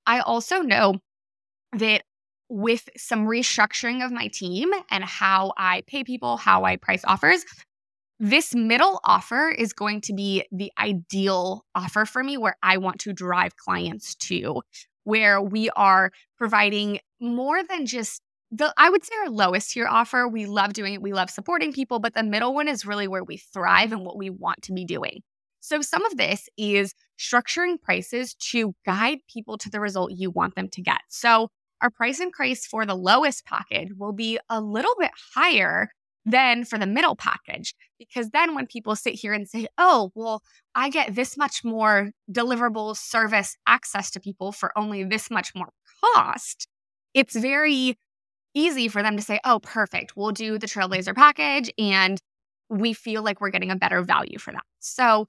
I 0.07 0.21
also 0.21 0.61
know 0.61 0.97
that 1.73 2.03
with 2.49 2.89
some 2.97 3.27
restructuring 3.27 4.05
of 4.05 4.13
my 4.13 4.29
team 4.29 4.71
and 4.91 5.03
how 5.03 5.53
I 5.57 5.83
pay 5.87 6.05
people, 6.05 6.37
how 6.37 6.65
I 6.65 6.77
price 6.77 7.03
offers, 7.07 7.45
this 8.19 8.55
middle 8.55 9.01
offer 9.05 9.49
is 9.49 9.73
going 9.73 10.01
to 10.03 10.15
be 10.15 10.45
the 10.51 10.73
ideal 10.79 11.65
offer 11.75 12.05
for 12.05 12.25
me 12.25 12.39
where 12.39 12.57
I 12.63 12.79
want 12.79 13.01
to 13.01 13.13
drive 13.13 13.57
clients 13.57 14.15
to, 14.17 14.63
where 15.05 15.41
we 15.41 15.71
are 15.71 16.11
providing 16.39 17.01
more 17.21 17.63
than 17.63 17.87
just 17.87 18.23
the 18.51 18.73
I 18.77 18.91
would 18.91 19.05
say 19.05 19.15
our 19.17 19.31
lowest 19.31 19.73
tier 19.73 19.87
offer. 19.87 20.29
We 20.29 20.47
love 20.47 20.73
doing 20.73 20.95
it. 20.95 21.03
We 21.03 21.13
love 21.13 21.31
supporting 21.31 21.73
people, 21.73 21.99
but 21.99 22.15
the 22.15 22.23
middle 22.23 22.55
one 22.55 22.69
is 22.69 22.87
really 22.87 23.09
where 23.09 23.25
we 23.25 23.39
thrive 23.39 23.93
and 23.93 24.05
what 24.05 24.17
we 24.17 24.31
want 24.31 24.63
to 24.63 24.73
be 24.73 24.85
doing. 24.85 25.23
So 25.61 25.81
some 25.81 26.05
of 26.05 26.17
this 26.17 26.49
is 26.57 26.95
structuring 27.19 27.81
prices 27.83 28.35
to 28.53 28.75
guide 28.85 29.19
people 29.29 29.59
to 29.59 29.69
the 29.69 29.81
result 29.81 30.13
you 30.13 30.31
want 30.31 30.55
them 30.55 30.69
to 30.69 30.81
get. 30.81 31.01
So 31.09 31.49
our 31.83 31.91
price 31.91 32.21
increase 32.21 32.67
for 32.67 32.87
the 32.87 32.95
lowest 32.95 33.45
package 33.45 33.91
will 33.99 34.13
be 34.13 34.39
a 34.49 34.61
little 34.61 34.95
bit 34.99 35.11
higher 35.35 35.91
than 36.27 36.65
for 36.65 36.77
the 36.79 36.87
middle 36.87 37.17
package. 37.17 37.75
Because 37.99 38.31
then 38.31 38.55
when 38.55 38.67
people 38.67 38.97
sit 38.97 39.15
here 39.15 39.33
and 39.33 39.49
say, 39.49 39.69
oh, 39.79 40.11
well, 40.15 40.43
I 40.75 40.91
get 40.91 41.15
this 41.15 41.39
much 41.39 41.65
more 41.65 42.11
deliverable 42.31 42.97
service 42.97 43.57
access 43.67 44.11
to 44.11 44.21
people 44.21 44.53
for 44.53 44.77
only 44.77 45.05
this 45.05 45.31
much 45.31 45.53
more 45.55 45.69
cost, 46.15 46.67
it's 47.15 47.37
very 47.37 47.97
easy 48.55 48.89
for 48.89 49.03
them 49.03 49.17
to 49.17 49.23
say, 49.23 49.39
oh, 49.45 49.61
perfect, 49.61 50.17
we'll 50.17 50.33
do 50.33 50.59
the 50.59 50.67
Trailblazer 50.67 51.15
package. 51.15 51.71
And 51.79 52.21
we 52.69 52.93
feel 52.93 53.23
like 53.23 53.41
we're 53.41 53.51
getting 53.51 53.71
a 53.71 53.77
better 53.77 54.03
value 54.03 54.39
for 54.39 54.53
that. 54.53 54.65
So 54.81 55.27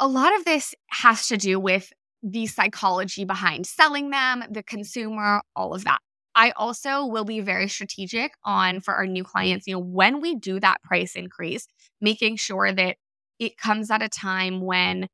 a 0.00 0.08
lot 0.08 0.34
of 0.34 0.44
this 0.44 0.74
has 0.88 1.28
to 1.28 1.36
do 1.36 1.60
with 1.60 1.92
the 2.24 2.46
psychology 2.46 3.24
behind 3.24 3.66
selling 3.66 4.10
them, 4.10 4.42
the 4.50 4.62
consumer, 4.62 5.42
all 5.54 5.74
of 5.74 5.84
that. 5.84 6.00
I 6.34 6.52
also 6.52 7.04
will 7.06 7.24
be 7.24 7.40
very 7.40 7.68
strategic 7.68 8.32
on 8.44 8.80
for 8.80 8.94
our 8.94 9.06
new 9.06 9.24
clients, 9.24 9.66
you 9.66 9.74
know, 9.74 9.80
when 9.80 10.20
we 10.20 10.34
do 10.34 10.58
that 10.60 10.82
price 10.82 11.14
increase, 11.14 11.66
making 12.00 12.36
sure 12.36 12.72
that 12.72 12.96
it 13.38 13.58
comes 13.58 13.90
at 13.90 14.02
a 14.02 14.08
time 14.08 14.60
when 14.60 15.08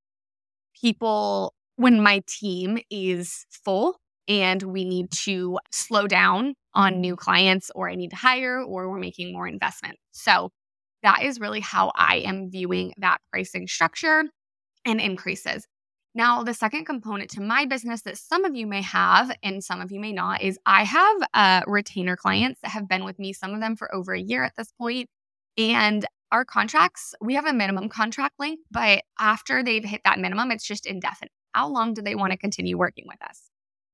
people, 0.81 1.55
when 1.77 2.03
my 2.03 2.23
team 2.27 2.79
is 2.91 3.47
full 3.51 3.97
and 4.29 4.63
we 4.63 4.85
need 4.85 5.11
to 5.11 5.59
slow 5.73 6.07
down 6.07 6.55
on 6.75 7.01
new 7.01 7.17
clients 7.17 7.71
or 7.75 7.89
I 7.91 7.95
need 7.95 8.11
to 8.11 8.17
hire 8.17 8.61
or 8.63 8.91
we're 8.91 8.99
making 8.99 9.33
more 9.33 9.49
investment. 9.49 9.97
So 10.13 10.51
that 11.03 11.23
is 11.23 11.41
really 11.41 11.61
how 11.61 11.93
I 11.97 12.17
am 12.19 12.51
viewing 12.51 12.93
that 12.99 13.19
pricing 13.33 13.67
structure 13.67 14.25
and 14.85 15.01
increases. 15.01 15.67
Now, 16.19 16.43
the 16.43 16.53
second 16.53 16.85
component 16.85 17.31
to 17.31 17.41
my 17.41 17.65
business 17.65 18.03
that 18.03 18.19
some 18.19 18.45
of 18.45 18.57
you 18.57 18.67
may 18.67 18.83
have 18.83 19.31
and 19.45 19.63
some 19.63 19.81
of 19.81 19.93
you 19.93 20.01
may 20.01 20.11
not 20.11 20.43
is 20.43 20.59
I 20.67 20.83
have 20.83 21.17
uh, 21.33 21.61
retainer 21.69 22.17
clients 22.17 22.61
that 22.63 22.73
have 22.73 22.89
been 22.89 23.05
with 23.05 23.21
me, 23.21 23.33
some 23.33 23.55
of 23.55 23.61
them 23.61 23.77
for 23.77 23.95
over 23.95 24.15
a 24.15 24.21
year 24.21 24.43
at 24.43 24.57
this 24.57 24.73
point. 24.73 25.09
And 25.57 26.05
our 26.33 26.45
contracts, 26.45 27.15
we 27.21 27.35
have 27.35 27.47
a 27.47 27.53
minimum 27.53 27.89
contract 27.89 28.35
length, 28.41 28.65
but 28.69 29.05
after 29.21 29.63
they've 29.63 29.85
hit 29.85 30.01
that 30.05 30.19
minimum, 30.19 30.51
it's 30.51 30.67
just 30.67 30.87
indefinite. 30.87 31.31
How 31.53 31.69
long 31.69 31.95
do 31.95 32.03
they 32.03 32.17
want 32.17 32.33
to 32.33 32.37
continue 32.37 32.77
working 32.77 33.05
with 33.07 33.23
us? 33.23 33.49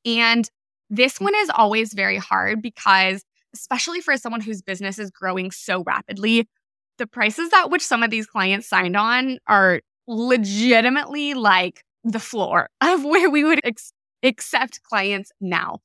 And 0.06 0.48
this 0.88 1.20
one 1.20 1.34
is 1.36 1.50
always 1.50 1.92
very 1.92 2.16
hard 2.16 2.62
because, 2.62 3.22
especially 3.54 4.00
for 4.00 4.16
someone 4.16 4.40
whose 4.40 4.62
business 4.62 4.98
is 4.98 5.10
growing 5.10 5.50
so 5.50 5.82
rapidly, 5.82 6.48
the 6.96 7.06
prices 7.06 7.50
at 7.52 7.68
which 7.68 7.82
some 7.82 8.02
of 8.02 8.08
these 8.10 8.26
clients 8.26 8.66
signed 8.66 8.96
on 8.96 9.40
are 9.46 9.82
legitimately 10.08 11.34
like 11.34 11.84
the 12.04 12.20
floor 12.20 12.68
of 12.80 13.04
where 13.04 13.30
we 13.30 13.44
would 13.44 13.60
ex- 13.64 13.92
accept 14.22 14.82
clients 14.82 15.32
now. 15.40 15.80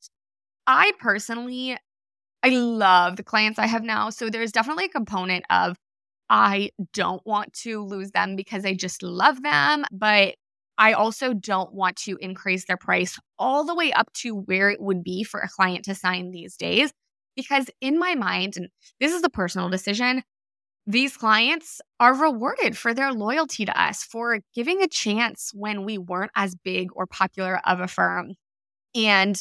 I 0.67 0.91
personally, 0.99 1.77
I 2.43 2.49
love 2.49 3.15
the 3.15 3.23
clients 3.23 3.58
I 3.60 3.65
have 3.65 3.84
now. 3.84 4.10
So 4.10 4.29
there's 4.29 4.51
definitely 4.51 4.86
a 4.86 4.89
component 4.89 5.45
of 5.49 5.77
I 6.29 6.69
don't 6.93 7.25
want 7.25 7.53
to 7.63 7.84
lose 7.84 8.12
them 8.12 8.36
because 8.36 8.63
I 8.65 8.75
just 8.75 9.01
love 9.01 9.41
them, 9.41 9.86
but 9.91 10.36
I 10.77 10.93
also 10.93 11.34
don't 11.34 11.73
want 11.73 11.97
to 11.97 12.17
increase 12.21 12.65
their 12.65 12.77
price 12.77 13.19
all 13.38 13.65
the 13.65 13.75
way 13.75 13.91
up 13.91 14.13
to 14.13 14.36
where 14.36 14.69
it 14.69 14.79
would 14.79 15.03
be 15.03 15.23
for 15.23 15.39
a 15.41 15.49
client 15.49 15.86
to 15.86 15.95
sign 15.95 16.32
these 16.32 16.55
days. 16.55 16.91
Because 17.36 17.69
in 17.82 17.97
my 17.97 18.15
mind, 18.15 18.58
and 18.58 18.69
this 18.99 19.12
is 19.12 19.23
a 19.23 19.29
personal 19.29 19.69
decision, 19.69 20.23
these 20.89 21.15
clients 21.15 21.82
are 21.99 22.15
rewarded 22.15 22.75
for 22.75 22.95
their 22.95 23.13
loyalty 23.13 23.63
to 23.63 23.80
us, 23.80 24.04
for 24.04 24.39
giving 24.56 24.82
a 24.82 24.88
chance 24.88 25.52
when 25.54 25.86
we 25.86 25.99
weren't 25.99 26.32
as 26.36 26.56
big 26.56 26.89
or 26.95 27.06
popular 27.06 27.62
of 27.63 27.80
a 27.80 27.88
firm. 27.88 28.34
And 28.95 29.39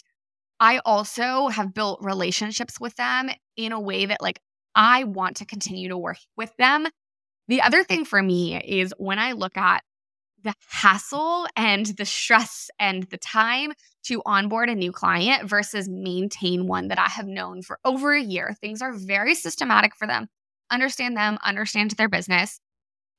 I 0.61 0.81
also 0.85 1.49
have 1.49 1.73
built 1.73 2.01
relationships 2.03 2.79
with 2.79 2.95
them 2.97 3.31
in 3.57 3.73
a 3.73 3.81
way 3.81 4.05
that, 4.05 4.21
like, 4.21 4.41
I 4.75 5.05
want 5.05 5.39
to 5.39 5.47
continue 5.47 5.89
to 5.89 5.97
work 5.97 6.19
with 6.37 6.55
them. 6.59 6.87
The 7.49 7.63
other 7.63 7.83
thing 7.83 8.05
for 8.05 8.23
me 8.23 8.63
is 8.63 8.93
when 8.99 9.19
I 9.19 9.33
look 9.33 9.57
at 9.57 9.83
the 10.45 10.53
hassle 10.69 11.47
and 11.57 11.87
the 11.87 12.05
stress 12.05 12.69
and 12.79 13.05
the 13.05 13.17
time 13.17 13.73
to 14.05 14.21
onboard 14.27 14.69
a 14.69 14.75
new 14.75 14.93
client 14.93 15.49
versus 15.49 15.89
maintain 15.89 16.67
one 16.67 16.89
that 16.89 16.99
I 16.99 17.09
have 17.09 17.27
known 17.27 17.63
for 17.63 17.79
over 17.87 18.13
a 18.13 18.23
year, 18.23 18.55
things 18.61 18.83
are 18.83 18.93
very 18.93 19.35
systematic 19.35 19.97
for 19.97 20.07
them 20.07 20.29
understand 20.71 21.17
them, 21.17 21.39
understand 21.45 21.93
their 21.93 22.09
business. 22.09 22.61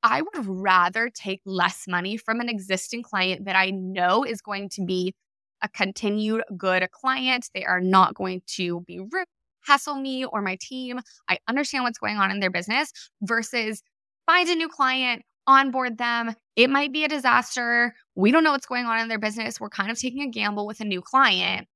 I 0.01 0.21
would 0.21 0.45
rather 0.45 1.09
take 1.13 1.41
less 1.45 1.85
money 1.87 2.17
from 2.17 2.39
an 2.39 2.49
existing 2.49 3.03
client 3.03 3.45
that 3.45 3.55
I 3.55 3.71
know 3.71 4.23
is 4.23 4.41
going 4.41 4.69
to 4.69 4.85
be 4.85 5.13
a 5.61 5.67
continued 5.67 6.43
good 6.57 6.89
client. 6.91 7.49
They 7.53 7.65
are 7.65 7.81
not 7.81 8.13
going 8.13 8.41
to 8.55 8.81
be 8.81 8.99
rude, 8.99 9.25
hassle 9.61 9.95
me 9.95 10.23
or 10.25 10.41
my 10.41 10.57
team. 10.61 10.99
I 11.27 11.39
understand 11.47 11.83
what's 11.83 11.99
going 11.99 12.17
on 12.17 12.31
in 12.31 12.39
their 12.39 12.49
business 12.49 12.91
versus 13.21 13.81
find 14.25 14.47
a 14.47 14.55
new 14.55 14.69
client, 14.69 15.23
onboard 15.47 15.97
them. 15.97 16.33
It 16.55 16.69
might 16.69 16.93
be 16.93 17.03
a 17.03 17.09
disaster. 17.09 17.93
We 18.15 18.31
don't 18.31 18.43
know 18.43 18.51
what's 18.51 18.67
going 18.67 18.85
on 18.85 18.99
in 18.99 19.09
their 19.09 19.19
business. 19.19 19.59
We're 19.59 19.69
kind 19.69 19.91
of 19.91 19.99
taking 19.99 20.21
a 20.21 20.29
gamble 20.29 20.65
with 20.65 20.79
a 20.79 20.85
new 20.85 21.01
client 21.01 21.67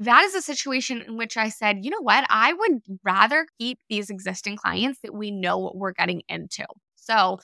that 0.00 0.24
is 0.24 0.34
a 0.34 0.42
situation 0.42 1.02
in 1.02 1.18
which 1.18 1.36
I 1.36 1.50
said, 1.50 1.84
you 1.84 1.90
know 1.90 2.00
what? 2.00 2.24
I 2.30 2.54
would 2.54 2.80
rather 3.04 3.46
keep 3.58 3.78
these 3.90 4.08
existing 4.08 4.56
clients 4.56 5.00
that 5.02 5.14
we 5.14 5.30
know 5.30 5.58
what 5.58 5.76
we're 5.76 5.92
getting 5.92 6.22
into. 6.26 6.64
So, 6.96 7.38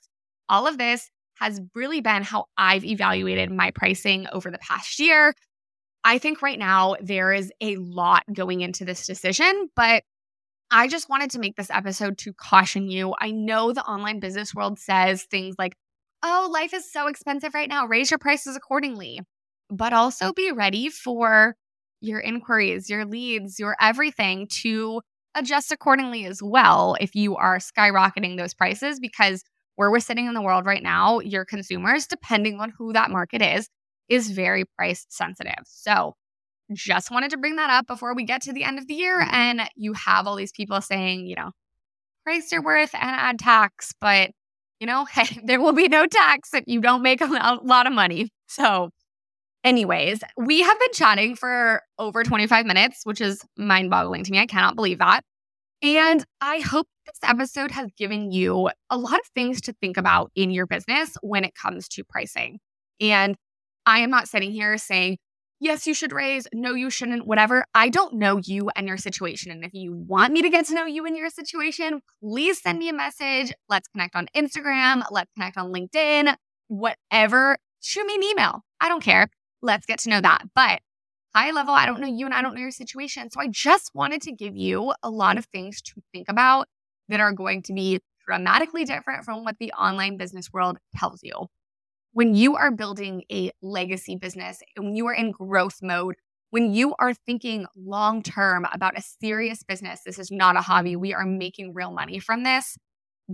all 0.48 0.66
of 0.66 0.78
this 0.78 1.10
has 1.38 1.60
really 1.74 2.00
been 2.00 2.22
how 2.22 2.46
I've 2.56 2.84
evaluated 2.84 3.50
my 3.50 3.72
pricing 3.72 4.26
over 4.32 4.50
the 4.50 4.58
past 4.58 4.98
year. 4.98 5.34
I 6.02 6.18
think 6.18 6.40
right 6.40 6.58
now 6.58 6.96
there 7.00 7.32
is 7.32 7.52
a 7.60 7.76
lot 7.76 8.22
going 8.32 8.62
into 8.62 8.86
this 8.86 9.06
decision, 9.06 9.68
but 9.76 10.02
I 10.70 10.88
just 10.88 11.10
wanted 11.10 11.32
to 11.32 11.38
make 11.38 11.56
this 11.56 11.70
episode 11.70 12.16
to 12.18 12.32
caution 12.32 12.88
you. 12.88 13.14
I 13.20 13.32
know 13.32 13.72
the 13.72 13.84
online 13.84 14.18
business 14.18 14.54
world 14.54 14.78
says 14.78 15.24
things 15.24 15.56
like, 15.58 15.74
oh, 16.22 16.48
life 16.50 16.72
is 16.72 16.90
so 16.90 17.06
expensive 17.06 17.52
right 17.54 17.68
now, 17.68 17.86
raise 17.86 18.10
your 18.10 18.18
prices 18.18 18.56
accordingly, 18.56 19.20
but 19.68 19.92
also 19.92 20.32
be 20.32 20.52
ready 20.52 20.88
for 20.88 21.54
your 22.00 22.20
inquiries, 22.20 22.88
your 22.90 23.04
leads, 23.04 23.58
your 23.58 23.76
everything 23.80 24.46
to 24.62 25.00
adjust 25.34 25.70
accordingly 25.70 26.24
as 26.24 26.42
well 26.42 26.96
if 27.00 27.14
you 27.14 27.36
are 27.36 27.58
skyrocketing 27.58 28.36
those 28.36 28.54
prices 28.54 28.98
because 28.98 29.42
where 29.76 29.90
we're 29.90 30.00
sitting 30.00 30.26
in 30.26 30.34
the 30.34 30.42
world 30.42 30.64
right 30.64 30.82
now, 30.82 31.20
your 31.20 31.44
consumers, 31.44 32.06
depending 32.06 32.60
on 32.60 32.72
who 32.76 32.92
that 32.94 33.10
market 33.10 33.42
is, 33.42 33.68
is 34.08 34.30
very 34.30 34.64
price 34.64 35.06
sensitive. 35.08 35.64
So, 35.64 36.14
just 36.72 37.12
wanted 37.12 37.30
to 37.30 37.36
bring 37.36 37.56
that 37.56 37.70
up 37.70 37.86
before 37.86 38.12
we 38.14 38.24
get 38.24 38.42
to 38.42 38.52
the 38.52 38.64
end 38.64 38.78
of 38.80 38.88
the 38.88 38.94
year 38.94 39.20
mm-hmm. 39.20 39.34
and 39.34 39.60
you 39.76 39.92
have 39.92 40.26
all 40.26 40.34
these 40.34 40.50
people 40.50 40.80
saying, 40.80 41.26
you 41.26 41.36
know, 41.36 41.52
price 42.24 42.50
your 42.50 42.62
worth 42.62 42.92
and 42.92 43.04
add 43.04 43.38
tax, 43.38 43.92
but 44.00 44.30
you 44.80 44.86
know, 44.86 45.04
hey, 45.04 45.40
there 45.44 45.60
will 45.60 45.72
be 45.72 45.88
no 45.88 46.06
tax 46.06 46.52
if 46.54 46.64
you 46.66 46.80
don't 46.80 47.02
make 47.02 47.20
a 47.20 47.60
lot 47.62 47.86
of 47.86 47.92
money. 47.92 48.30
So, 48.48 48.90
Anyways, 49.66 50.20
we 50.36 50.62
have 50.62 50.78
been 50.78 50.92
chatting 50.92 51.34
for 51.34 51.82
over 51.98 52.22
25 52.22 52.66
minutes, 52.66 53.00
which 53.02 53.20
is 53.20 53.42
mind 53.58 53.90
boggling 53.90 54.22
to 54.22 54.30
me. 54.30 54.38
I 54.38 54.46
cannot 54.46 54.76
believe 54.76 55.00
that. 55.00 55.22
And 55.82 56.24
I 56.40 56.60
hope 56.60 56.86
this 57.04 57.18
episode 57.24 57.72
has 57.72 57.90
given 57.98 58.30
you 58.30 58.70
a 58.90 58.96
lot 58.96 59.14
of 59.14 59.26
things 59.34 59.60
to 59.62 59.72
think 59.80 59.96
about 59.96 60.30
in 60.36 60.52
your 60.52 60.68
business 60.68 61.16
when 61.20 61.42
it 61.42 61.52
comes 61.60 61.88
to 61.88 62.04
pricing. 62.04 62.60
And 63.00 63.34
I 63.86 63.98
am 63.98 64.10
not 64.10 64.28
sitting 64.28 64.52
here 64.52 64.78
saying, 64.78 65.18
yes, 65.58 65.84
you 65.84 65.94
should 65.94 66.12
raise, 66.12 66.46
no, 66.54 66.74
you 66.74 66.88
shouldn't, 66.88 67.26
whatever. 67.26 67.64
I 67.74 67.88
don't 67.88 68.14
know 68.14 68.40
you 68.44 68.70
and 68.76 68.86
your 68.86 68.98
situation. 68.98 69.50
And 69.50 69.64
if 69.64 69.74
you 69.74 69.96
want 69.96 70.32
me 70.32 70.42
to 70.42 70.48
get 70.48 70.66
to 70.66 70.74
know 70.74 70.86
you 70.86 71.06
and 71.06 71.16
your 71.16 71.28
situation, 71.28 72.02
please 72.22 72.62
send 72.62 72.78
me 72.78 72.88
a 72.88 72.92
message. 72.92 73.52
Let's 73.68 73.88
connect 73.88 74.14
on 74.14 74.28
Instagram. 74.32 75.02
Let's 75.10 75.32
connect 75.32 75.56
on 75.56 75.72
LinkedIn, 75.72 76.36
whatever. 76.68 77.56
Shoot 77.80 78.06
me 78.06 78.14
an 78.14 78.22
email. 78.22 78.60
I 78.80 78.88
don't 78.88 79.02
care. 79.02 79.28
Let's 79.62 79.86
get 79.86 80.00
to 80.00 80.10
know 80.10 80.20
that. 80.20 80.44
But 80.54 80.80
high 81.34 81.50
level, 81.50 81.74
I 81.74 81.86
don't 81.86 82.00
know 82.00 82.06
you 82.06 82.26
and 82.26 82.34
I 82.34 82.42
don't 82.42 82.54
know 82.54 82.60
your 82.60 82.70
situation. 82.70 83.30
So 83.30 83.40
I 83.40 83.48
just 83.48 83.90
wanted 83.94 84.22
to 84.22 84.32
give 84.32 84.56
you 84.56 84.94
a 85.02 85.10
lot 85.10 85.38
of 85.38 85.46
things 85.46 85.82
to 85.82 86.02
think 86.12 86.28
about 86.28 86.68
that 87.08 87.20
are 87.20 87.32
going 87.32 87.62
to 87.62 87.72
be 87.72 88.00
dramatically 88.26 88.84
different 88.84 89.24
from 89.24 89.44
what 89.44 89.56
the 89.60 89.72
online 89.72 90.16
business 90.16 90.52
world 90.52 90.78
tells 90.96 91.20
you. 91.22 91.46
When 92.12 92.34
you 92.34 92.56
are 92.56 92.70
building 92.70 93.24
a 93.30 93.52
legacy 93.62 94.16
business, 94.16 94.60
when 94.76 94.96
you 94.96 95.06
are 95.06 95.14
in 95.14 95.32
growth 95.32 95.80
mode, 95.82 96.16
when 96.50 96.72
you 96.72 96.94
are 96.98 97.12
thinking 97.12 97.66
long 97.76 98.22
term 98.22 98.66
about 98.72 98.98
a 98.98 99.02
serious 99.02 99.62
business, 99.62 100.00
this 100.06 100.18
is 100.18 100.30
not 100.30 100.56
a 100.56 100.62
hobby. 100.62 100.96
We 100.96 101.12
are 101.12 101.26
making 101.26 101.74
real 101.74 101.90
money 101.92 102.18
from 102.18 102.44
this. 102.44 102.78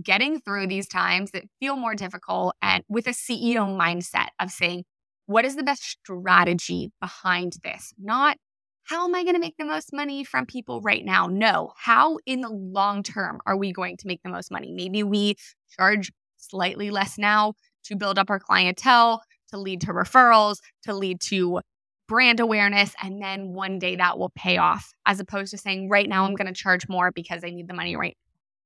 getting 0.01 0.39
through 0.39 0.67
these 0.67 0.87
times 0.87 1.31
that 1.31 1.43
feel 1.59 1.75
more 1.75 1.95
difficult 1.95 2.55
and 2.61 2.83
with 2.89 3.07
a 3.07 3.11
CEO 3.11 3.67
mindset 3.77 4.29
of 4.39 4.51
saying, 4.51 4.83
what 5.25 5.45
is 5.45 5.55
the 5.55 5.63
best 5.63 5.83
strategy 5.83 6.91
behind 6.99 7.57
this? 7.63 7.93
Not 7.97 8.37
how 8.83 9.05
am 9.05 9.15
I 9.15 9.23
going 9.23 9.35
to 9.35 9.39
make 9.39 9.55
the 9.57 9.65
most 9.65 9.93
money 9.93 10.23
from 10.23 10.45
people 10.45 10.81
right 10.81 11.05
now? 11.05 11.27
No, 11.27 11.71
how 11.77 12.17
in 12.25 12.41
the 12.41 12.49
long 12.49 13.01
term 13.01 13.39
are 13.45 13.55
we 13.55 13.71
going 13.71 13.97
to 13.97 14.07
make 14.07 14.21
the 14.23 14.29
most 14.29 14.51
money? 14.51 14.71
Maybe 14.71 15.03
we 15.03 15.35
charge 15.77 16.11
slightly 16.37 16.91
less 16.91 17.17
now 17.17 17.53
to 17.85 17.95
build 17.95 18.19
up 18.19 18.29
our 18.29 18.39
clientele, 18.39 19.23
to 19.49 19.57
lead 19.57 19.81
to 19.81 19.87
referrals, 19.87 20.57
to 20.83 20.93
lead 20.93 21.21
to 21.21 21.61
brand 22.07 22.39
awareness. 22.41 22.93
And 23.01 23.21
then 23.21 23.53
one 23.53 23.79
day 23.79 23.95
that 23.95 24.19
will 24.19 24.31
pay 24.35 24.57
off, 24.57 24.91
as 25.05 25.19
opposed 25.19 25.51
to 25.51 25.57
saying, 25.57 25.89
right 25.89 26.07
now 26.07 26.25
I'm 26.25 26.35
going 26.35 26.47
to 26.47 26.53
charge 26.53 26.89
more 26.89 27.11
because 27.11 27.43
I 27.43 27.49
need 27.49 27.67
the 27.67 27.73
money 27.73 27.95
right. 27.95 28.17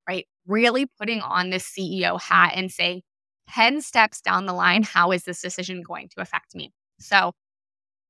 Right. 0.07 0.25
Really 0.47 0.87
putting 0.99 1.21
on 1.21 1.49
this 1.49 1.69
CEO 1.69 2.19
hat 2.19 2.53
and 2.55 2.71
saying, 2.71 3.01
10 3.49 3.81
steps 3.81 4.21
down 4.21 4.45
the 4.45 4.53
line, 4.53 4.83
how 4.83 5.11
is 5.11 5.23
this 5.23 5.41
decision 5.41 5.81
going 5.81 6.09
to 6.09 6.21
affect 6.21 6.55
me? 6.55 6.73
So 6.99 7.33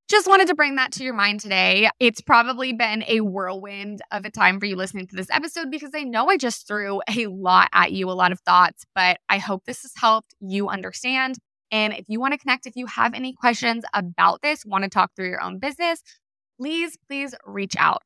just 0.10 0.28
wanted 0.28 0.48
to 0.48 0.56
bring 0.56 0.76
that 0.76 0.94
to 0.94 1.04
your 1.04 1.14
mind 1.14 1.42
today. 1.42 1.90
It's 2.00 2.22
probably 2.22 2.72
been 2.72 3.04
a 3.08 3.22
whirlwind 3.22 4.02
of 4.12 4.24
a 4.24 4.32
time 4.32 4.58
for 4.60 4.66
you 4.66 4.78
listening 4.78 5.08
to 5.08 5.16
this 5.16 5.30
episode 5.30 5.70
because 5.70 5.92
I 5.94 6.04
know 6.04 6.30
I 6.30 6.38
just 6.38 6.66
threw 6.66 7.02
a 7.10 7.28
lot 7.28 7.68
at 7.74 7.92
you, 7.92 8.10
a 8.10 8.14
lot 8.14 8.32
of 8.32 8.40
thoughts, 8.40 8.86
but 8.96 9.20
I 9.28 9.38
hope 9.38 9.66
this 9.66 9.82
has 9.82 9.92
helped 9.98 10.34
you 10.40 10.70
understand. 10.70 11.36
And 11.72 11.94
if 11.94 12.06
you 12.08 12.22
want 12.22 12.34
to 12.34 12.38
connect, 12.38 12.66
if 12.66 12.78
you 12.78 12.86
have 12.86 13.14
any 13.14 13.34
questions 13.34 13.84
about 13.94 14.42
this, 14.42 14.66
want 14.66 14.86
to 14.86 14.90
talk 14.90 15.12
through 15.14 15.28
your 15.28 15.42
own 15.42 15.60
business, 15.60 16.02
please, 16.58 16.98
please 17.08 17.36
reach 17.46 17.76
out. 17.78 18.04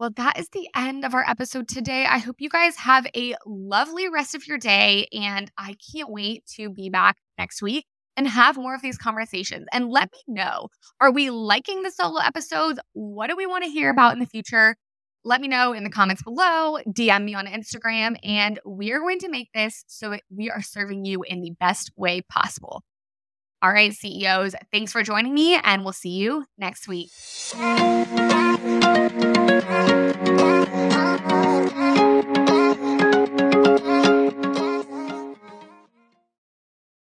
Well, 0.00 0.10
that 0.16 0.38
is 0.38 0.48
the 0.48 0.68
end 0.74 1.04
of 1.04 1.14
our 1.14 1.24
episode 1.28 1.68
today. 1.68 2.04
I 2.04 2.18
hope 2.18 2.36
you 2.40 2.48
guys 2.48 2.76
have 2.76 3.06
a 3.16 3.36
lovely 3.46 4.08
rest 4.08 4.34
of 4.34 4.46
your 4.46 4.58
day. 4.58 5.06
And 5.12 5.50
I 5.56 5.76
can't 5.92 6.10
wait 6.10 6.44
to 6.56 6.68
be 6.68 6.90
back 6.90 7.16
next 7.38 7.62
week 7.62 7.86
and 8.16 8.26
have 8.26 8.56
more 8.56 8.74
of 8.74 8.82
these 8.82 8.98
conversations. 8.98 9.66
And 9.72 9.88
let 9.88 10.10
me 10.12 10.18
know 10.26 10.68
are 11.00 11.12
we 11.12 11.30
liking 11.30 11.82
the 11.82 11.92
solo 11.92 12.20
episodes? 12.20 12.80
What 12.92 13.30
do 13.30 13.36
we 13.36 13.46
want 13.46 13.64
to 13.64 13.70
hear 13.70 13.88
about 13.88 14.14
in 14.14 14.18
the 14.18 14.26
future? 14.26 14.76
Let 15.24 15.40
me 15.40 15.48
know 15.48 15.72
in 15.72 15.84
the 15.84 15.90
comments 15.90 16.22
below, 16.22 16.78
DM 16.88 17.24
me 17.24 17.34
on 17.34 17.46
Instagram, 17.46 18.16
and 18.22 18.60
we 18.66 18.92
are 18.92 18.98
going 18.98 19.20
to 19.20 19.30
make 19.30 19.48
this 19.54 19.84
so 19.86 20.18
we 20.28 20.50
are 20.50 20.60
serving 20.60 21.06
you 21.06 21.22
in 21.22 21.40
the 21.40 21.52
best 21.60 21.92
way 21.96 22.20
possible. 22.20 22.82
All 23.64 23.72
right, 23.72 23.94
CEOs, 23.94 24.54
thanks 24.70 24.92
for 24.92 25.02
joining 25.02 25.32
me, 25.32 25.54
and 25.54 25.84
we'll 25.84 25.94
see 25.94 26.10
you 26.10 26.44
next 26.58 26.86
week. 26.86 27.08